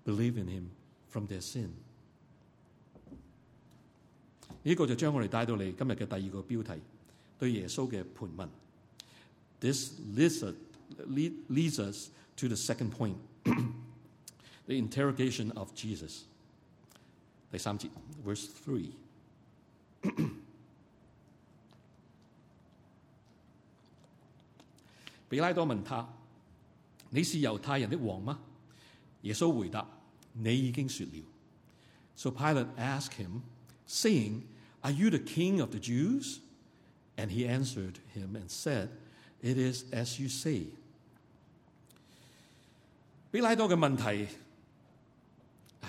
[0.05, 0.71] believe in him
[1.09, 1.75] from their sin.
[4.63, 6.81] 呢个就将我哋带到嚟今日嘅第二个标题，
[7.39, 8.49] 对耶稣嘅盘问。
[9.61, 10.55] This leads us,
[11.49, 13.17] leads us to the second point,
[14.67, 16.25] the interrogation of Jesus.
[17.55, 17.89] 第三节，
[18.25, 18.91] verse three。
[25.29, 26.09] 比拉多问他：
[27.11, 28.41] 你是犹太人的王吗？
[29.23, 29.87] 耶稣回答：
[30.33, 31.25] 你已经说了。
[32.17, 33.43] So Pilate asked him,
[33.87, 34.43] saying,
[34.83, 36.39] Are you the king of the Jews?
[37.17, 38.89] And he answered him and said,
[39.43, 40.69] It is as you say.
[43.31, 44.29] 比拉多嘅问题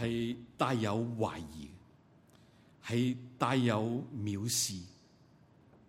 [0.01, 1.69] 係帶有懷疑，
[2.85, 4.75] 係帶有藐視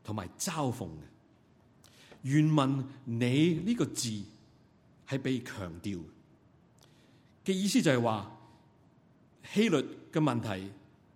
[0.03, 1.07] 同埋嘲諷嘅。
[2.23, 4.23] 原文你呢個字
[5.07, 5.99] 係被強調
[7.45, 8.31] 嘅意思就係話
[9.53, 9.77] 希律
[10.11, 10.71] 嘅問題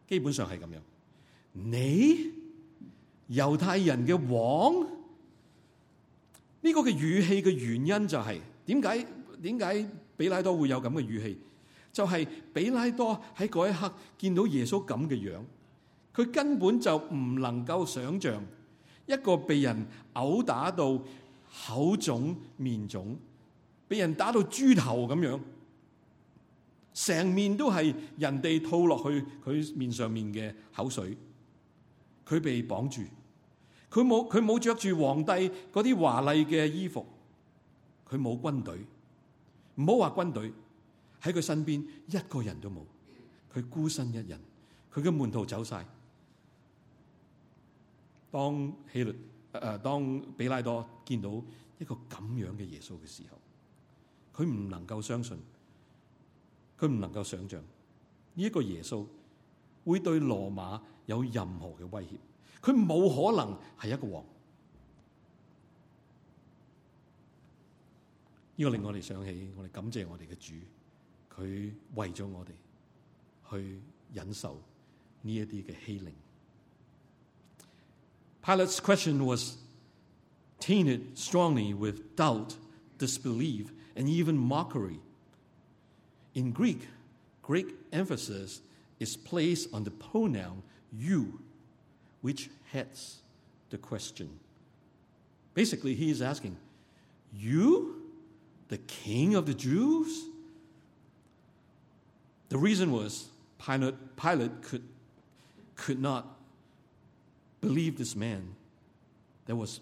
[0.08, 0.80] 基本上係咁樣。
[1.54, 2.32] 你
[3.30, 9.06] 猶太人嘅王呢、這個嘅語氣嘅原因就係點解
[9.42, 11.38] 点解比拉多會有咁嘅語氣？
[11.92, 15.42] 就係、比拉多喺嗰一刻見到耶穌咁嘅樣，
[16.14, 18.44] 佢根本就唔能夠想象
[19.06, 20.98] 一個被人毆打到
[21.68, 23.16] 口腫面腫，
[23.88, 25.40] 被人打到豬頭咁樣，
[26.94, 31.18] 成面都係人哋吐落去佢面上面嘅口水。
[32.26, 33.02] 佢被綁住，
[33.92, 35.32] 佢冇佢冇着住皇帝
[35.74, 37.06] 嗰啲華麗嘅衣服，
[38.10, 38.86] 佢冇軍隊，
[39.76, 40.54] 唔好話軍隊
[41.22, 42.84] 喺佢身邊一個人都冇，
[43.54, 44.40] 佢孤身一人，
[44.94, 45.86] 佢嘅門徒走晒。
[48.32, 49.12] 當希律
[49.52, 51.30] 诶、呃，當比拉多見到
[51.80, 53.38] 一個咁樣嘅耶穌嘅時候，
[54.44, 55.38] 佢唔能夠相信，
[56.80, 59.06] 佢唔能夠想象呢一個耶穌
[59.86, 62.18] 會對羅馬有任何嘅威脅，
[62.62, 64.24] 佢冇可能係一個王。
[68.56, 70.54] 呢、個令我哋想起，我哋感謝我哋嘅主，
[71.35, 72.51] 佢为咗我哋
[73.51, 73.79] 去
[74.13, 74.61] 忍受
[75.23, 76.15] 呢一啲嘅欺凌。
[78.43, 79.57] Pilate's question was
[80.61, 82.55] tainted strongly with doubt,
[82.99, 85.01] disbelief, and even mockery.
[86.35, 86.89] In Greek,
[87.43, 88.61] great emphasis
[89.01, 91.41] is placed on the pronoun you,
[92.21, 93.23] which heads
[93.71, 94.39] the question.
[95.55, 96.57] Basically, he is asking,
[97.33, 98.03] You,
[98.69, 100.27] the king of the Jews?
[102.52, 103.30] The reason was
[103.66, 104.84] Pilate, Pilate could,
[105.78, 106.28] could not
[107.62, 108.56] believe this man
[109.46, 109.80] that was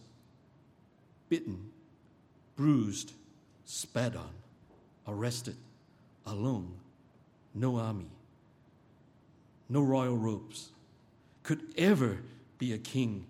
[1.29, 1.71] bitten,
[2.55, 3.13] bruised,
[3.65, 4.29] spat on,
[5.07, 5.55] arrested,
[6.27, 6.71] alone,
[7.55, 8.11] no army,
[9.67, 10.69] no royal robes,
[11.41, 12.19] could ever
[12.59, 13.25] be a king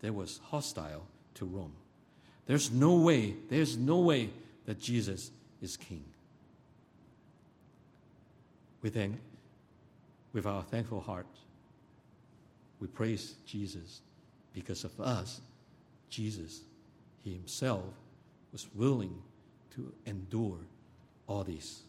[0.00, 1.74] that was hostile to Rome.
[2.46, 4.30] There's no way, there's no way
[4.66, 5.30] that Jesus
[5.62, 6.02] is king.
[8.81, 9.15] We thank,
[10.31, 11.25] with our thankful heart,
[12.79, 14.01] we praise Jesus
[14.53, 15.41] because of us.
[16.09, 16.61] Jesus,
[17.23, 17.83] He Himself,
[18.51, 19.21] was willing
[19.75, 20.59] to endure
[21.27, 21.81] all this.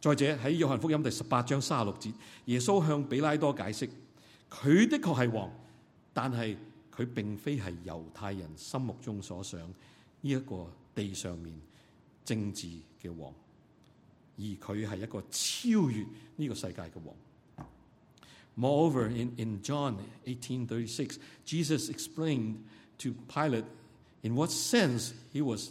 [0.00, 2.12] 再者喺约翰福音第十八章三十六节，
[2.44, 3.88] 耶稣向比拉多解释，
[4.48, 5.50] 佢的确系王，
[6.12, 6.56] 但系
[6.94, 11.60] 佢并非系犹太人心目中所想呢一个地上面
[12.24, 12.68] 政治
[13.02, 13.34] 嘅王，
[14.38, 17.14] 而佢系一个超越呢个世界嘅王。
[18.56, 22.64] Moreover, in, in John 18:36, Jesus explained
[22.98, 23.64] to Pilate
[24.22, 25.70] in what sense he was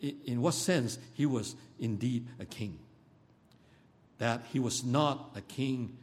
[0.00, 2.78] in what sense he was indeed a king.
[4.18, 5.96] That he was not a king,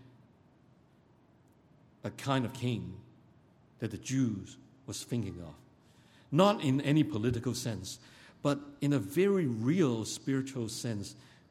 [2.03, 2.93] a kind of king
[3.79, 5.53] that the Jews was thinking of.
[6.31, 7.99] Not in any political sense,
[8.41, 11.15] but in a very real spiritual sense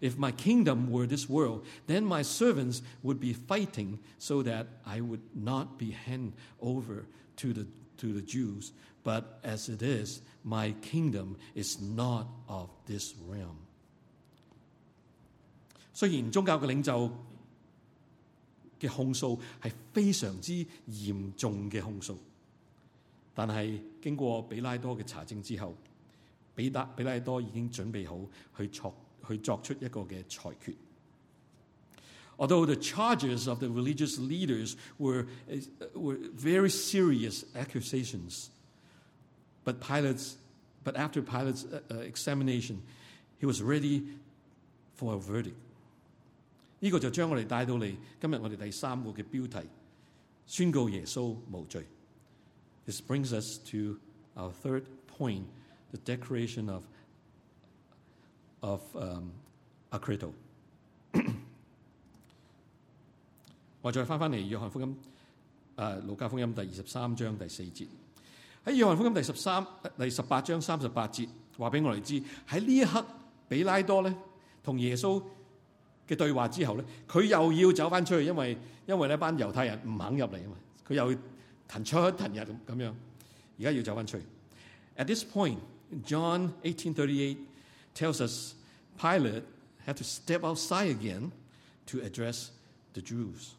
[0.00, 5.00] If my kingdom were this world, then my servants would be fighting so that I
[5.00, 7.06] would not be handed over
[7.36, 7.66] to the,
[7.98, 8.72] to the Jews.
[9.02, 13.56] But as it is, my kingdom is not of this realm.
[15.92, 17.10] 虽然宗教嘅领袖
[18.80, 22.16] 嘅控诉系非常之严重嘅控诉，
[23.32, 25.76] 但系经过比拉多嘅查证之后，
[26.54, 28.18] 比达比拉多已经准备好
[28.56, 28.92] 去作
[29.28, 30.74] 去作出一个嘅裁决。
[32.36, 35.26] Although the charges of the religious leaders were,
[35.94, 38.48] were very serious accusations,
[39.64, 40.36] but Pilate's,
[40.82, 42.82] but after Pilate's uh, examination,
[43.38, 44.02] he was ready
[44.96, 45.54] for a verdict.
[46.80, 49.68] 呢个就将我哋带到嚟今日我哋第三个嘅标题，
[50.46, 51.86] 宣告耶稣无罪。
[52.84, 53.98] This brings us to
[54.34, 55.44] our third point,
[55.92, 56.82] the declaration of
[58.61, 59.29] of um,
[59.91, 60.31] acquittal
[63.81, 64.95] 我再翻翻嚟约翰福音，
[65.77, 67.87] 誒路加福音第二十三章第四节，
[68.65, 69.65] 喺约翰福音第十三
[69.97, 73.05] 第十八章三十八节，话俾我哋知喺呢一刻，
[73.47, 74.13] 比拉多咧
[74.61, 75.21] 同耶稣
[76.07, 80.55] 嘅对话之后咧，佢又要走翻出去，因为因为呢班犹太人唔肯入嚟啊嘛，
[80.87, 81.15] 佢又
[81.67, 82.95] 騰出騰入咁咁样，
[83.59, 84.23] 而家要走翻出去。
[84.97, 85.57] At this point,
[86.05, 87.37] John eighteen thirty eight
[87.98, 88.54] tells us
[88.98, 89.44] Pilate
[89.86, 91.32] had to step outside again
[91.86, 92.50] to address
[92.94, 93.54] the Jews.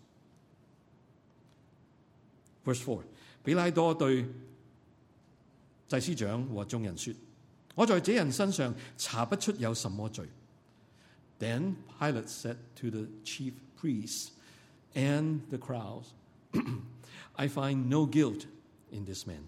[2.66, 3.04] Verse four，
[3.44, 4.26] 比拉多对
[5.88, 7.14] 祭司长和众人说：
[7.76, 10.28] 我在这人身上查不出有什么罪。
[11.38, 14.30] Then Pilate said to the chief priests
[14.94, 16.08] and the crowds,
[17.36, 18.46] I find no guilt
[18.90, 19.44] in this man.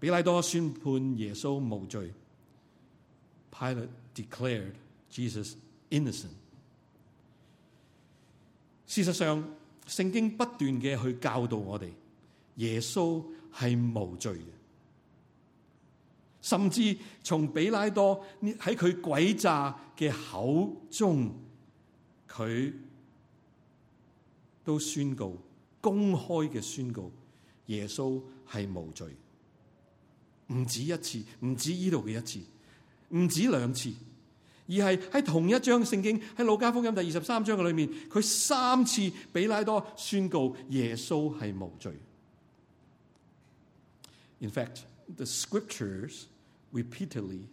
[0.00, 2.12] 比拉多宣判耶稣无罪。
[3.57, 4.73] Pilate declared
[5.11, 5.53] Jesus
[5.89, 6.33] innocent。
[8.85, 9.43] 事實上，
[9.87, 11.89] 聖經不斷嘅去教導我哋，
[12.55, 14.45] 耶穌係無罪嘅。
[16.41, 21.33] 甚至從比拉多喺佢诡诈嘅口中，
[22.29, 22.71] 佢
[24.63, 25.35] 都宣告
[25.81, 27.09] 公開嘅宣告，
[27.67, 29.07] 耶穌係無罪。
[30.53, 32.39] 唔止一次，唔止呢度嘅一次，
[33.14, 33.92] 唔止两次，
[34.68, 41.92] 而系喺同一章圣经喺路加福音第二十三章嘅里面，佢三次比拉多宣告耶稣系无罪。
[44.40, 44.82] In fact,
[45.16, 46.26] the scriptures
[46.72, 47.48] repeatedly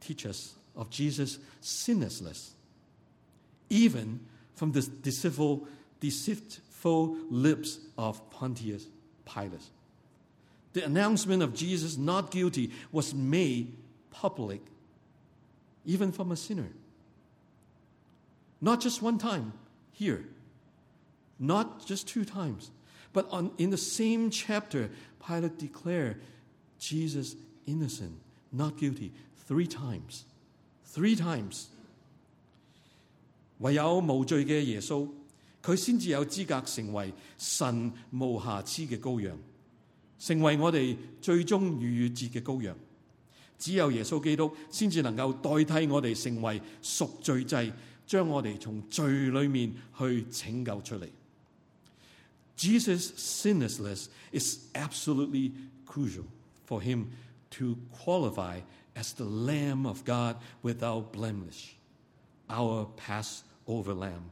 [0.00, 2.50] teach us of Jesus' sinlessness,
[3.68, 4.20] even
[4.54, 5.66] from the deceitful,
[6.00, 8.84] deceitful lips of Pontius
[9.24, 9.70] Pilate.
[10.74, 13.72] The announcement of Jesus not guilty was made
[14.14, 14.60] public,
[15.84, 16.70] even from a sinner.
[18.60, 19.52] Not just one time
[19.92, 20.24] here,
[21.38, 22.70] not just two times,
[23.12, 24.90] but on, in the same chapter,
[25.26, 26.20] Pilate declared
[26.78, 28.12] Jesus innocent,
[28.52, 29.12] not guilty,
[29.48, 30.24] three times.
[30.84, 31.68] Three times.
[33.58, 35.08] 唯有无罪嘅耶稣，
[35.62, 39.38] 佢先至有资格成为神无瑕疵嘅羔羊，
[40.18, 42.76] 成为我哋最终逾越节嘅羔羊。
[43.58, 47.72] 只有耶稣基督先至能够代替我哋成为赎罪祭，
[48.06, 51.08] 将我哋从罪里面去拯救出嚟。
[52.56, 55.52] Jesus' sinlessness is absolutely
[55.86, 56.24] crucial
[56.66, 57.06] for him
[57.50, 58.60] to qualify
[58.94, 61.76] as the Lamb of God without blemish,
[62.48, 64.30] our Passover Lamb,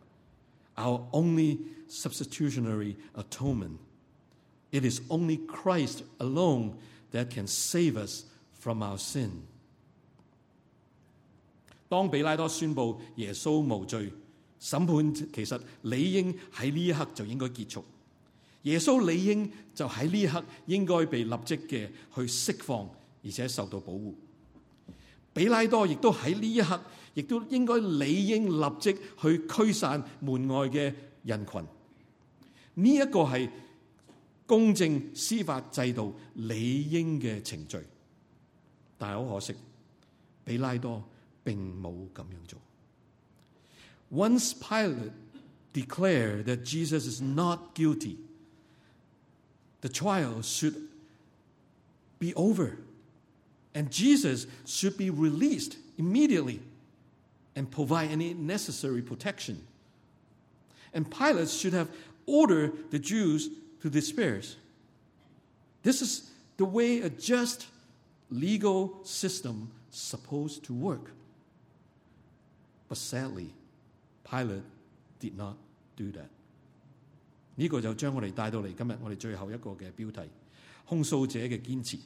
[0.77, 3.79] our only substitutionary atonement.
[4.73, 6.77] It is only Christ alone
[7.13, 8.25] that can save us
[8.64, 9.30] from our sin.
[11.90, 14.10] 當比拉多宣布耶穌無罪，
[14.60, 17.86] 審判其實理應喺呢一刻就應該結束。
[18.64, 22.90] 耶穌理應就喺呢一刻應該被立即嘅去釋放，
[23.24, 24.14] 而且受到保護。
[25.34, 26.82] 比拉多亦都喺呢一刻，
[27.14, 30.94] 亦都應該理應立即去驅散門外嘅
[31.24, 31.62] 人群。
[32.76, 33.50] 呢、一個係
[34.48, 37.78] 公正司法制度理應嘅程序，
[38.99, 39.55] 但系好可惜，
[40.45, 41.03] 比拉多
[41.45, 42.61] 并冇咁样做。
[44.11, 45.13] Once Pilate
[45.73, 48.17] declared that Jesus is not guilty,
[49.81, 50.75] the trial should
[52.19, 52.79] be over.
[53.75, 56.61] And Jesus should be released immediately
[57.55, 59.59] and provide any necessary protection.
[60.93, 61.89] And Pilate should have
[62.27, 63.51] ordered the Jews
[63.83, 64.57] to disperse.
[65.83, 67.67] This is the way a just
[68.33, 71.11] legal system supposed to work.
[72.89, 73.53] But sadly,
[74.25, 74.65] Pilate
[75.21, 75.57] did not
[75.97, 76.29] do that.
[77.57, 80.31] 呢个就将我哋带到嚟今日我哋最后一个嘅标题：
[80.87, 81.99] 控诉者嘅坚持。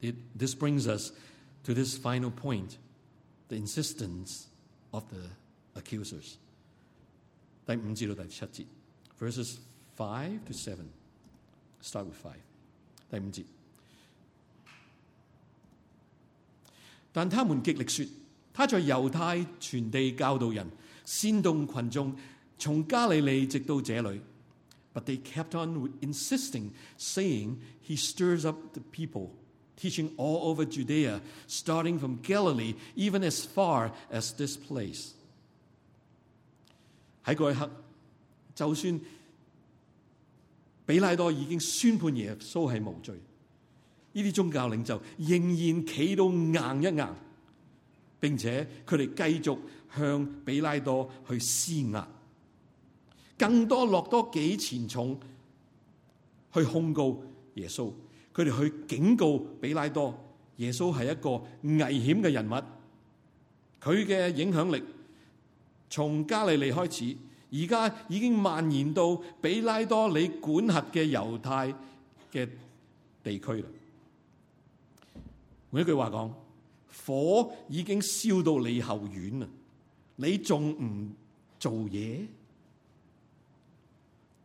[0.00, 1.10] It, this brings us
[1.64, 2.76] to this final point,
[3.48, 4.44] the insistence
[4.92, 5.30] of the
[5.80, 6.34] accusers.
[7.66, 8.66] 第五至到第七节，
[9.18, 9.56] verses
[9.96, 10.86] five to seven.
[11.82, 12.40] Start with five.
[13.10, 13.44] 第五节，
[17.11, 18.05] 但他們極力說，
[18.53, 20.69] 他在猶太全地教導人，
[21.05, 22.15] 煽動群眾，
[22.57, 24.21] 從加利利直到這裏。
[24.93, 29.29] But they kept on insisting, saying, He stirs up the people
[29.77, 35.11] teaching all over Judea, starting from Galilee, even as far as this place.
[37.23, 37.71] 喺嗰一刻，
[38.53, 38.99] 就算
[40.85, 43.15] 比拉多已經宣判耶穌係無罪，
[44.13, 47.07] 呢啲宗教領袖仍然企到硬一硬，
[48.19, 49.57] 並且佢哋繼續
[49.95, 52.07] 向比拉多去施壓，
[53.37, 55.19] 更多落多幾錢重
[56.53, 57.23] 去控告
[57.55, 57.91] 耶穌。
[58.33, 60.13] 佢哋去警告比拉多，
[60.57, 61.31] 耶穌係一個
[61.63, 62.53] 危險嘅人物，
[63.81, 64.83] 佢嘅影響力
[65.89, 67.17] 從加利利開始，
[67.51, 71.73] 而家已經蔓延到比拉多你管轄嘅猶太
[72.31, 72.47] 嘅
[73.23, 73.67] 地區啦。
[75.70, 76.32] 换一句话讲，
[77.06, 79.48] 火已经烧到你后院啦，
[80.16, 81.12] 你仲唔
[81.58, 82.26] 做嘢？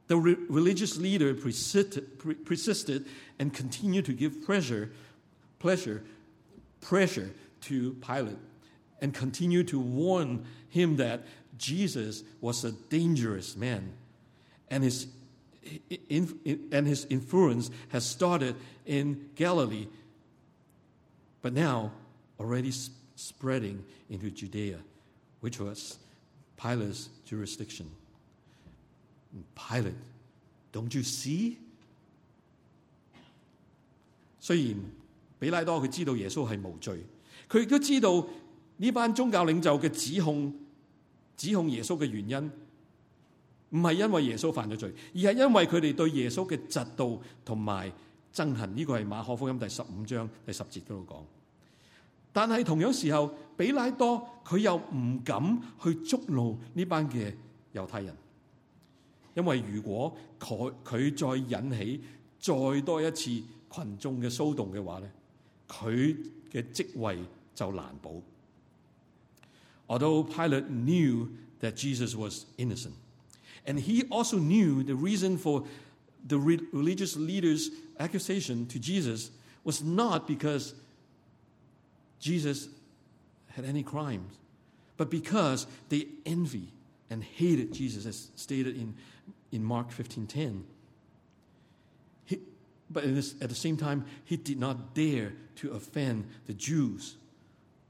[0.07, 2.03] The religious leader persisted,
[2.43, 3.05] persisted
[3.39, 4.89] and continued to give pressure,
[5.59, 6.01] pleasure,
[6.81, 7.29] pressure
[7.61, 8.37] to Pilate
[8.99, 11.21] and continued to warn him that
[11.57, 13.93] Jesus was a dangerous man
[14.69, 15.07] and his,
[16.01, 19.87] and his influence has started in Galilee,
[21.46, 21.92] but now
[22.40, 22.72] already
[23.14, 23.78] spreading
[24.10, 24.78] into Judea,
[25.40, 25.96] which was
[26.56, 27.86] Pilate's jurisdiction.
[29.54, 29.94] Pilate,
[30.72, 31.58] don't you see？
[34.40, 34.80] 虽然
[35.38, 37.04] 比拉多佢知道耶稣系无罪，
[37.48, 38.26] 佢亦都知道
[38.78, 40.52] 呢班宗教领袖嘅指控，
[41.36, 42.50] 指控耶稣嘅原因
[43.70, 47.92] 唔系因为耶稣犯咗罪，而系因为佢哋对耶稣嘅嫉妒同埋
[48.34, 48.76] 憎恨。
[48.76, 51.35] 呢、个系马可福音第十五章第十节嗰度讲。
[52.36, 57.32] 但係同樣時候，比拉多佢又唔敢去捉怒呢班嘅
[57.72, 58.14] 猶太人，
[59.34, 62.02] 因為如果佢佢再引起
[62.38, 63.24] 再多一次
[63.70, 65.10] 群眾嘅騷動嘅話咧，
[65.66, 66.14] 佢
[66.52, 67.18] 嘅職位
[67.54, 68.12] 就難保。
[69.88, 71.28] Although Pilate knew
[71.62, 72.92] that Jesus was innocent,
[73.64, 75.64] and he also knew the reason for
[76.28, 79.30] the religious leaders' accusation to Jesus
[79.64, 80.74] was not because
[82.26, 82.68] Jesus
[83.52, 84.34] had any crimes,
[84.96, 86.72] but because they envy
[87.08, 88.96] and hated Jesus, as stated in,
[89.52, 90.64] in Mark 15:10.
[92.24, 92.40] He,
[92.90, 97.16] but this, at the same time, he did not dare to offend the Jews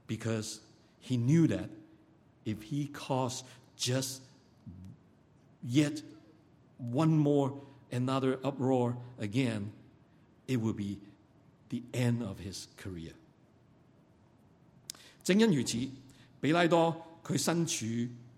[0.05, 0.59] because
[0.99, 1.71] he knew that
[2.45, 3.43] if he caused
[3.75, 4.21] just
[5.63, 6.03] yet
[6.77, 7.59] one more
[7.91, 9.71] another uproar again,
[10.47, 10.99] it would be
[11.69, 13.13] the end of his career.
[15.27, 15.77] 正因如此，
[16.39, 17.85] 比拉多佢身处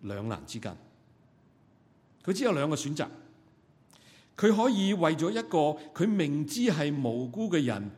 [0.02, 0.76] 两难之间，
[2.24, 3.08] 佢只有两个选择，
[4.36, 7.92] 佢可以为咗一个佢明知系无辜嘅人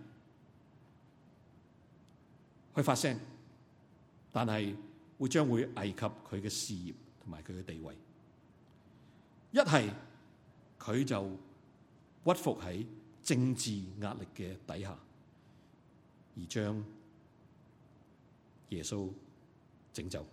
[2.76, 3.18] 去发声，
[4.30, 4.76] 但系
[5.18, 7.94] 会将会危及佢嘅事业同埋佢嘅地位；
[9.52, 9.94] 一系
[10.78, 11.30] 佢就
[12.26, 12.86] 屈服喺
[13.24, 13.72] 政治
[14.02, 15.00] 压力嘅底下，
[16.36, 16.84] 而将
[18.71, 19.11] 耶稣
[19.93, 20.25] 拯救。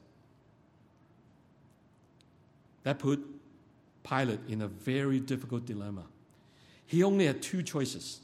[2.84, 3.20] That put
[4.04, 6.04] Pilate in a very difficult dilemma.
[6.86, 8.20] He only had two choices.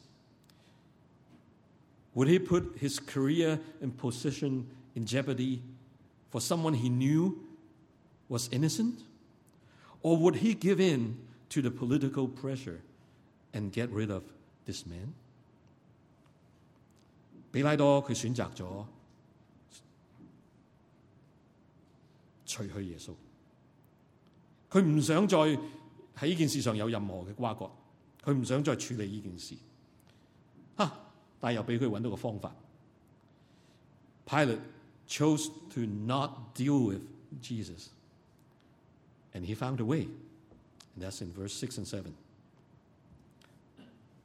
[2.13, 5.61] Would he put his career and position in jeopardy
[6.29, 7.39] for someone he knew
[8.27, 8.99] was innocent?
[10.03, 11.17] Or would he give in
[11.49, 12.81] to the political pressure
[13.53, 14.23] and get rid of
[14.65, 15.13] this man?
[17.51, 18.85] 比拉多佢选择咗
[22.54, 23.12] 除去耶稣，
[24.70, 27.68] 佢唔想再喺呢件事上有任何嘅瓜葛，
[28.22, 29.56] 佢唔想再处理呢件事。
[30.76, 31.10] 啊！
[31.40, 32.54] 但係又俾佢揾到个方法。
[34.24, 34.60] Pilate
[35.08, 37.02] chose to not deal with
[37.42, 37.88] Jesus,
[39.32, 40.06] and he found a way.
[40.96, 42.12] And that's in verse six and seven.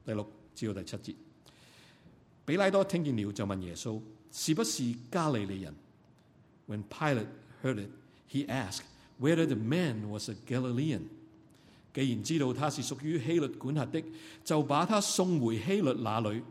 [0.06, 1.16] 第六至到第七節，
[2.46, 4.00] 比拉多听见了就问耶稣：
[4.32, 5.74] 是不是加利利人
[6.68, 7.28] ？When Pilate
[7.64, 7.90] heard it,
[8.29, 8.87] he asked
[9.19, 11.03] whether the man was a Galilean.
[11.93, 14.03] 既然知道他是属于希律管辖的，
[14.45, 16.43] 就把他送回希律那里。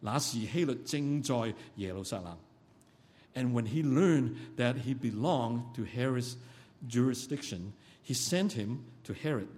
[0.00, 2.36] 那时希律正在耶路撒冷。
[3.34, 6.36] And when he learned that he belonged to Herod's
[6.88, 7.72] jurisdiction,
[8.04, 9.48] he sent him to Herod,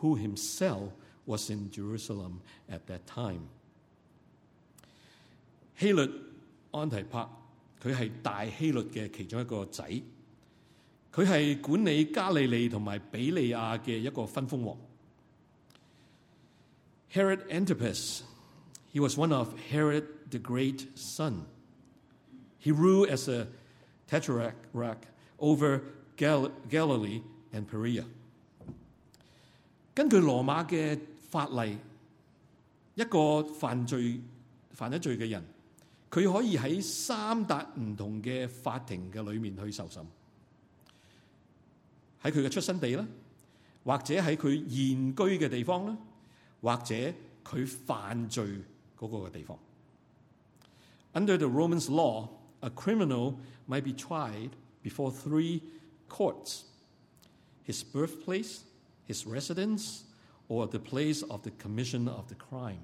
[0.00, 0.92] who himself
[1.26, 2.40] was in Jerusalem
[2.70, 3.48] at that time.
[5.78, 6.08] 希律
[6.70, 7.28] 安提帕
[7.82, 9.84] 佢系大希律嘅其中一个仔，
[11.19, 14.77] 佢係管理加利利同埋比利亞嘅一個分封王。
[17.11, 18.21] Herod Antipas,
[18.93, 21.41] he was one of Herod the Great son.
[22.63, 23.47] He ruled as a
[24.09, 24.53] tetrarch
[25.37, 25.81] over
[26.15, 28.05] Gal Galilee and Perea.
[29.93, 30.97] 根據羅馬嘅
[31.29, 31.77] 法例，
[32.95, 34.21] 一個犯罪
[34.71, 35.43] 犯咗罪嘅人，
[36.09, 40.05] 佢可以喺三笪唔同嘅法庭嘅裏面去受審，
[42.21, 43.07] 喺佢嘅出生地啦，
[43.83, 45.97] 或者喺佢現居嘅地方啦，
[46.61, 46.95] 或者
[47.43, 48.45] 佢犯罪
[48.97, 49.57] 嗰個嘅地方。
[51.13, 52.29] Under the Romans law,
[52.61, 53.35] a criminal
[53.67, 54.51] might be tried
[54.83, 55.61] before three
[56.07, 56.63] courts:
[57.65, 58.59] his birthplace,
[59.07, 60.01] his residence,
[60.47, 62.81] or the place of the commission of the crime.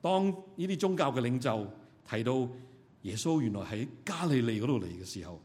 [0.00, 1.70] 當呢啲宗教嘅領袖
[2.08, 2.48] 提到
[3.02, 5.40] 耶穌原來喺加利利嗰度嚟嘅時候，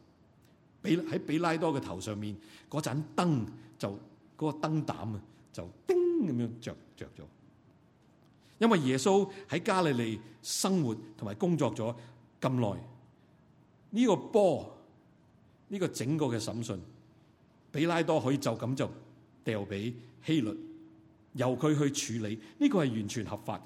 [0.84, 2.36] 比喺比拉多嘅頭上面
[2.70, 3.46] 嗰盞燈
[3.80, 3.98] 就嗰、
[4.38, 5.22] 嗰個燈膽啊，
[5.54, 7.24] 就叮咁樣着着咗。
[8.60, 11.96] 因為耶穌喺加利利生活同埋工作咗
[12.40, 12.80] 咁耐，呢、
[13.92, 14.64] 呢個波
[15.70, 16.80] 呢、呢個整個嘅審訊，
[17.72, 18.90] 比拉多可以就咁就
[19.44, 19.94] 掉俾
[20.26, 20.56] 希律，
[21.34, 23.58] 由佢去處理，呢、呢個係完全合法。
[23.58, 23.64] 呢、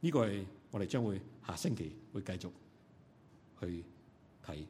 [0.00, 2.50] 呢個係我哋將會下星期會繼續
[3.60, 3.84] 去
[4.46, 4.64] 睇。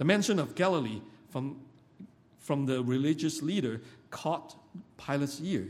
[0.00, 1.60] The mention of Galilee from
[2.38, 4.56] from the religious leader caught
[4.96, 5.68] Pilate's ear.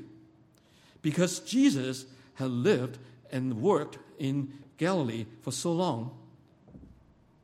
[1.02, 2.98] Because Jesus had lived
[3.32, 6.16] and worked in Galilee for so long,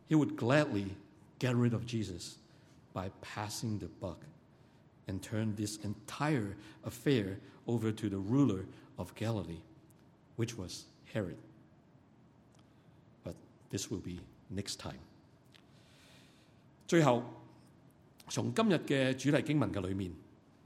[0.08, 0.94] he would gladly
[1.40, 2.36] get rid of Jesus
[2.94, 4.22] by passing the buck
[5.08, 8.64] and turn this entire affair over to the ruler
[8.96, 9.60] of Galilee,
[10.36, 11.36] which was Herod.
[13.24, 13.34] But
[13.70, 14.20] This will be
[14.50, 15.15] next time。
[16.86, 17.24] 最後，
[18.28, 20.12] 從今日嘅主題經文嘅裏面，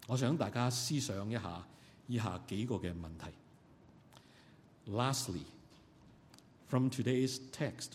[0.06, 1.66] 我想大家思想一下
[2.06, 3.32] 以下幾個嘅問題。
[4.86, 5.44] Lastly,
[6.68, 7.92] from today's text,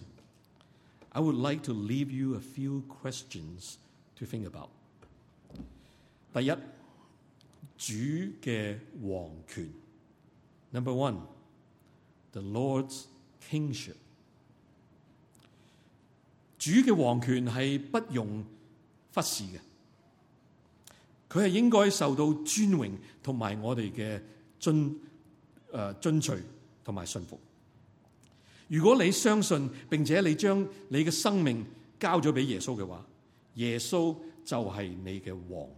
[1.09, 3.75] I would like to leave you a few questions
[4.15, 4.69] to think about。
[6.33, 6.51] 第一，
[7.77, 7.93] 主
[8.41, 9.71] 嘅王權。
[10.71, 11.19] Number one,
[12.31, 13.05] the Lord's
[13.49, 13.97] kingship。
[16.65, 18.43] 主嘅王权系不容
[19.13, 19.59] 忽视嘅，
[21.29, 24.19] 佢系应该受到尊荣同埋我哋嘅
[24.59, 24.95] 遵
[25.71, 26.39] 誒遵隨
[26.83, 27.39] 同埋信服。
[28.67, 31.63] 如果你相信并且你将你嘅生命
[31.99, 33.05] 交咗俾耶稣嘅话，
[33.53, 35.69] 耶稣就系你嘅王。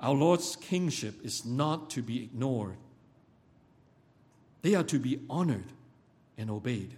[0.00, 2.76] Our Lord's kingship is not to be ignored.
[4.60, 5.70] They are to be honored
[6.36, 6.90] and obeyed.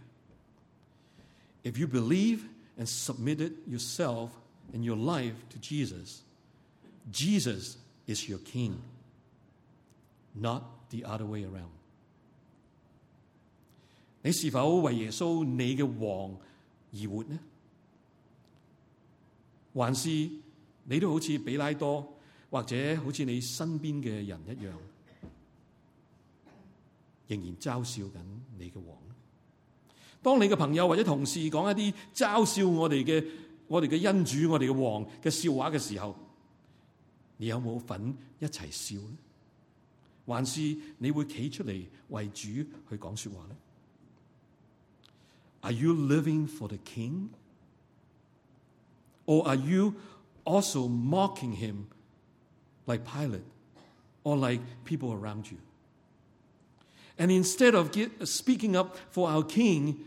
[1.63, 2.45] If you believe
[2.77, 4.31] and submitted yourself
[4.73, 6.21] and your life to Jesus,
[7.11, 8.81] Jesus is your king,
[10.33, 11.71] not the other way around.
[14.21, 16.37] 你是否为耶稣你嘅王
[16.91, 17.39] 而活呢？
[19.73, 20.09] 还是
[20.85, 22.17] 你都好似比拉多，
[22.49, 24.71] 或者好似你身边嘅人一样，
[27.27, 28.19] 仍然嘲笑紧
[28.57, 28.97] 你嘅王？
[30.22, 33.24] 當你嘅朋友或者同事講一啲嘲笑我哋嘅
[33.68, 36.14] 我哋嘅恩主、我哋嘅王嘅笑話嘅時候，
[37.38, 39.16] 你有冇份一齊笑呢？
[40.26, 43.56] 還是你會企出嚟為主去講說話呢
[45.62, 47.28] ？Are you living for the king?
[49.26, 49.94] Or are you
[50.44, 51.86] also mocking him
[52.86, 53.44] like Pilate
[54.24, 55.58] or like people around you?
[57.19, 60.05] And instead of get, speaking up for our king,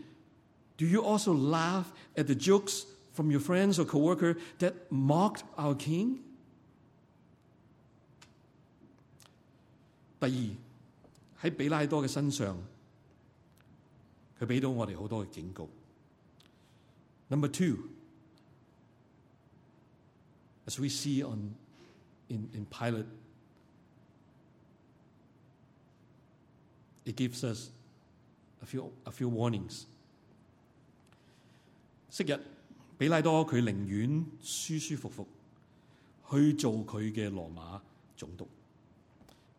[0.77, 5.75] do you also laugh at the jokes from your friends or coworker that mocked our
[5.75, 6.19] king?
[10.19, 12.57] 第二，喺比拉多嘅身上。
[14.39, 15.67] 佢俾到我哋好多嘅警告。
[17.27, 17.89] Number two,
[20.65, 21.55] as we see on
[22.29, 23.05] in in Pilate,
[27.04, 27.68] it gives us
[28.62, 29.84] a few a few warnings。
[32.10, 32.40] 昔日
[32.96, 35.26] 比拉多佢宁愿舒舒服服
[36.30, 37.82] 去做佢嘅罗马
[38.16, 38.46] 总督，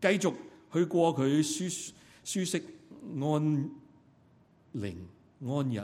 [0.02, 0.34] 继续
[0.72, 1.92] 去过佢舒
[2.24, 2.64] 舒适
[3.02, 3.70] 安
[4.72, 5.08] 宁
[5.42, 5.80] 安逸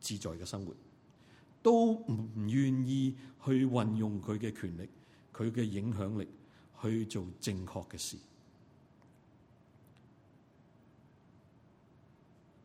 [0.00, 0.72] 自在嘅生活，
[1.62, 4.88] 都唔愿意去运用佢嘅权力、
[5.32, 6.26] 佢嘅影响力
[6.80, 8.16] 去做正确嘅事。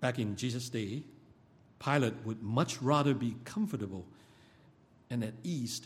[0.00, 1.02] Back in Jesus' day,
[1.78, 4.04] Pilate would much rather be comfortable
[5.10, 5.82] and at ease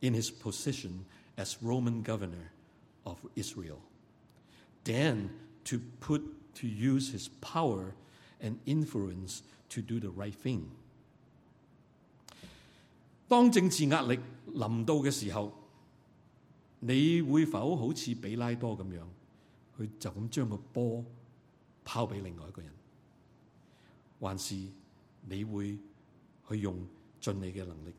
[0.00, 1.04] in his position
[1.36, 2.52] as Roman governor
[3.04, 3.80] of Israel
[4.84, 5.30] than
[5.64, 6.22] to put
[6.54, 7.94] to use his power
[8.40, 10.70] and influence to do the right thing。
[13.28, 14.20] 当政治压力
[14.54, 15.52] 临到嘅时候，
[16.80, 19.02] 你会否好似比拉多咁样，
[19.76, 21.04] 去就咁将个波
[21.84, 22.70] 抛俾另外一个人，
[24.20, 24.54] 还是
[25.28, 25.78] 你会
[26.48, 26.86] 去用
[27.20, 27.92] 尽你嘅能力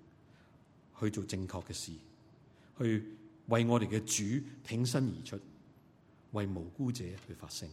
[1.00, 1.94] 去做正确嘅事，
[2.78, 3.06] 去
[3.48, 5.40] 为我哋嘅主挺身而出，
[6.32, 7.70] 为无辜者去发声？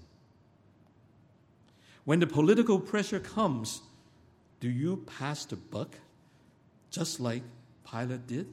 [2.05, 3.81] When the political pressure comes,
[4.61, 5.91] do you pass the buck
[6.91, 7.43] just like
[7.85, 8.47] Pilate did?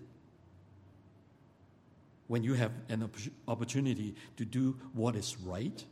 [2.27, 3.09] When you have an
[3.45, 5.83] opportunity to do what is right,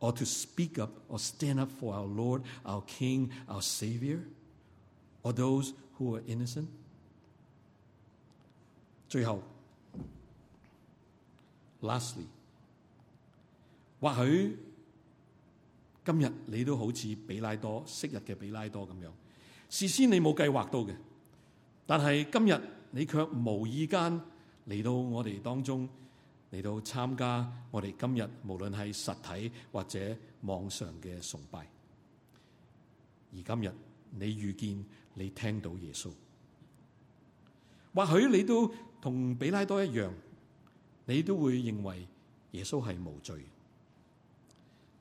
[0.00, 4.20] Or to speak up or stand up for our Lord, our King, our Savior,
[5.22, 6.66] or those who are innocent?
[9.08, 9.42] 最后
[11.82, 12.26] ，lastly，
[14.00, 14.56] 或许。
[16.02, 19.12] 今日你都好似比拉多昔日嘅比拉多咁样，
[19.68, 20.94] 事先你冇計劃到嘅，
[21.86, 24.20] 但係今日你卻無意間
[24.66, 25.86] 嚟到我哋當中
[26.52, 31.60] 嚟到參加我哋今日無論係實體或者網上嘅崇拜，
[33.32, 33.72] 而今日
[34.10, 34.84] 你遇見
[35.14, 36.10] 你聽到耶穌，
[37.94, 40.10] 或許你都同比拉多一樣，
[41.06, 42.08] 你都會認為
[42.52, 43.44] 耶穌係無罪。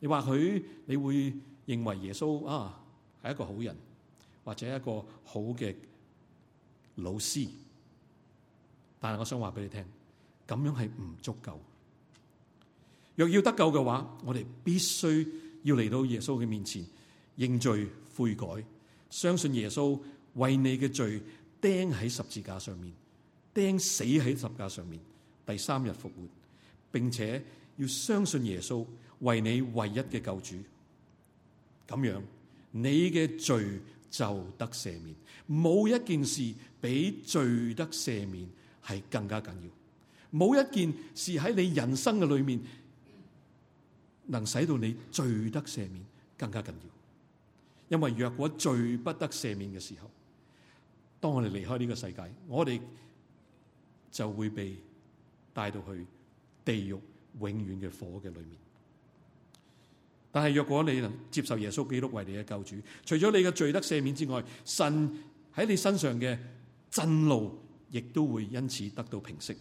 [0.02, 1.34] 你或許你會
[1.66, 2.82] 認為耶穌啊
[3.24, 3.76] 係一個好人，
[4.46, 5.76] 或者一個好嘅
[6.96, 7.50] 老師，
[9.00, 9.86] 但係我想話俾你聽，
[10.49, 11.55] 咁樣係唔足夠。
[13.17, 15.27] 若要得救嘅話，我哋必須
[15.63, 16.85] 要嚟到耶穌嘅面前
[17.39, 18.47] 認罪 悔改，
[19.11, 19.99] 相信耶穌
[20.35, 21.21] 為你嘅罪
[21.63, 22.93] 釘喺十字架上面，
[23.55, 25.01] 釘死喺十字架上面，
[25.47, 26.29] 第三日復活，
[26.91, 27.43] 並且
[27.77, 28.85] 要相信耶穌
[29.21, 30.57] 為你唯一嘅救主，
[31.87, 32.21] 咁樣
[32.73, 35.15] 你嘅罪就得赦免。
[35.49, 38.49] 冇一件事比罪得赦免
[38.85, 39.71] 係更加緊要，
[40.32, 42.60] 冇一件事喺你人生嘅里面
[44.28, 46.06] 能使到你罪得赦免
[46.38, 47.98] 更加紧要。
[47.98, 50.10] 因为若果罪不得赦免嘅时候，
[51.20, 52.80] 当我哋离开呢个世界，我哋
[54.12, 54.76] 就会被
[55.54, 56.06] 带到去
[56.64, 56.96] 地狱
[57.40, 58.52] 永远嘅火嘅里面。
[60.32, 65.12] 但系若果你能接受耶稣基督为你嘅救主，除咗你嘅罪得赦免之外，神
[65.56, 66.38] 喺你身上嘅
[66.92, 67.58] 震怒
[67.90, 69.58] 亦都会因此得到平息，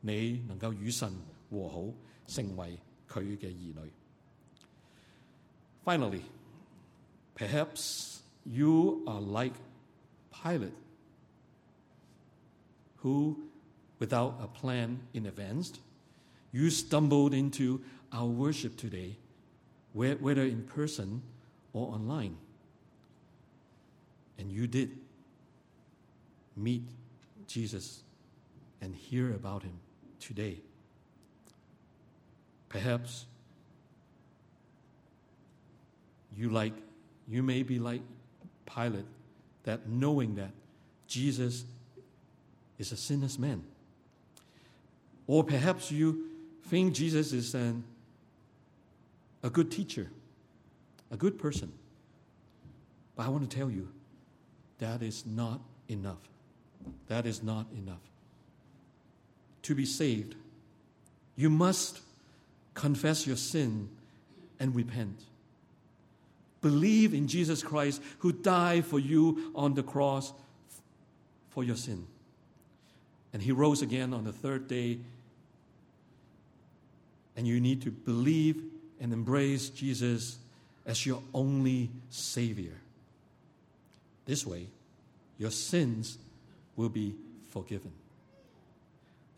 [0.00, 1.12] 你能够与神
[1.50, 1.94] 和好，
[2.26, 2.78] 成为
[3.08, 3.92] 佢嘅儿女。
[5.84, 6.22] Finally,
[7.34, 9.54] perhaps you are like
[10.32, 10.72] Pilate,
[13.02, 13.36] who,
[13.98, 15.72] without a plan in advance,
[16.52, 17.80] you stumbled into
[18.12, 19.16] our worship today,
[19.92, 21.22] whether in person
[21.72, 22.36] or online.
[24.38, 24.90] And you did
[26.56, 26.82] meet
[27.46, 28.02] Jesus
[28.80, 29.80] and hear about him
[30.19, 30.59] today.
[32.69, 33.25] Perhaps
[36.35, 36.73] you like
[37.27, 38.01] you may be like
[38.65, 39.05] Pilate
[39.63, 40.51] that knowing that
[41.07, 41.63] Jesus
[42.77, 43.63] is a sinless man.
[45.27, 46.25] Or perhaps you
[46.67, 47.83] think Jesus is an,
[49.43, 50.09] a good teacher,
[51.11, 51.71] a good person.
[53.15, 53.89] But I want to tell you
[54.79, 56.27] that is not enough.
[57.07, 58.08] That is not enough.
[59.63, 60.35] To be saved,
[61.35, 61.99] you must
[62.73, 63.89] confess your sin
[64.59, 65.21] and repent.
[66.61, 70.33] Believe in Jesus Christ who died for you on the cross
[71.49, 72.05] for your sin.
[73.31, 74.99] And he rose again on the third day.
[77.35, 78.61] And you need to believe
[78.99, 80.37] and embrace Jesus
[80.85, 82.75] as your only Savior.
[84.25, 84.67] This way,
[85.37, 86.17] your sins
[86.75, 87.15] will be
[87.49, 87.91] forgiven.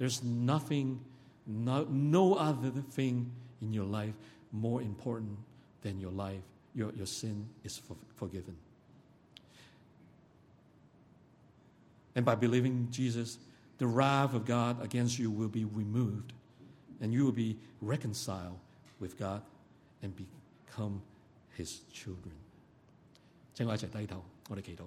[0.00, 1.00] There's nothing,
[1.46, 3.30] no, no other thing
[3.60, 4.14] in your life
[4.52, 5.38] more important
[5.82, 6.42] than your life.
[6.74, 8.54] Your, your sin is for, forgiven.
[12.14, 13.38] And by believing Jesus,
[13.78, 16.32] the wrath of God against you will be removed,
[17.00, 18.58] and you will be reconciled
[19.00, 19.42] with God
[20.02, 21.00] and become
[21.56, 22.34] His children.
[23.54, 24.84] 请我一齐低头，我哋祈祷。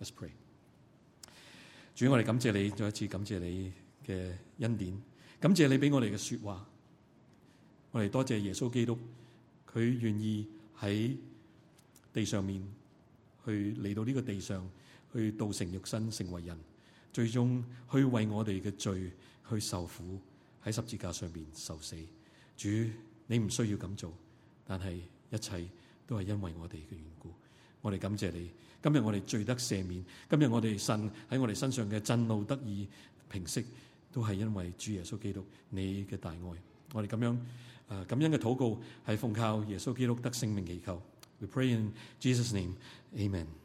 [0.00, 0.30] Let's pray。
[1.94, 3.72] 主，我哋感谢你，再一次感谢你
[4.09, 4.99] 嘅恩典，
[5.39, 6.65] 感謝你俾我哋嘅說話。
[7.91, 8.97] 我哋多謝耶穌基督，
[9.71, 10.47] 佢願意
[10.79, 11.15] 喺
[12.11, 12.63] 地上面
[13.45, 14.69] 去嚟到呢個地上，
[15.13, 16.57] 去道成肉身，成為人，
[17.13, 19.11] 最終去為我哋嘅罪
[19.49, 20.19] 去受苦，
[20.63, 21.95] 喺十字架上面受死。
[22.57, 22.67] 主，
[23.27, 24.13] 你唔需要咁做，
[24.65, 24.99] 但係
[25.31, 25.65] 一切
[26.07, 27.31] 都係因為我哋嘅緣故。
[27.81, 28.51] 我哋感謝你，
[28.83, 32.87] 今日我哋罪得赦免，今日我哋神喺我哋身上嘅震怒得以
[33.29, 33.65] 平息，
[34.11, 36.39] 都係因为主耶稣基督你嘅大爱。
[36.93, 37.37] 我哋咁樣
[37.89, 41.01] 誒感恩嘅禱告係奉靠耶稣基督得聖命祈求。
[41.39, 42.75] We pray in Jesus' name,
[43.15, 43.58] Amen.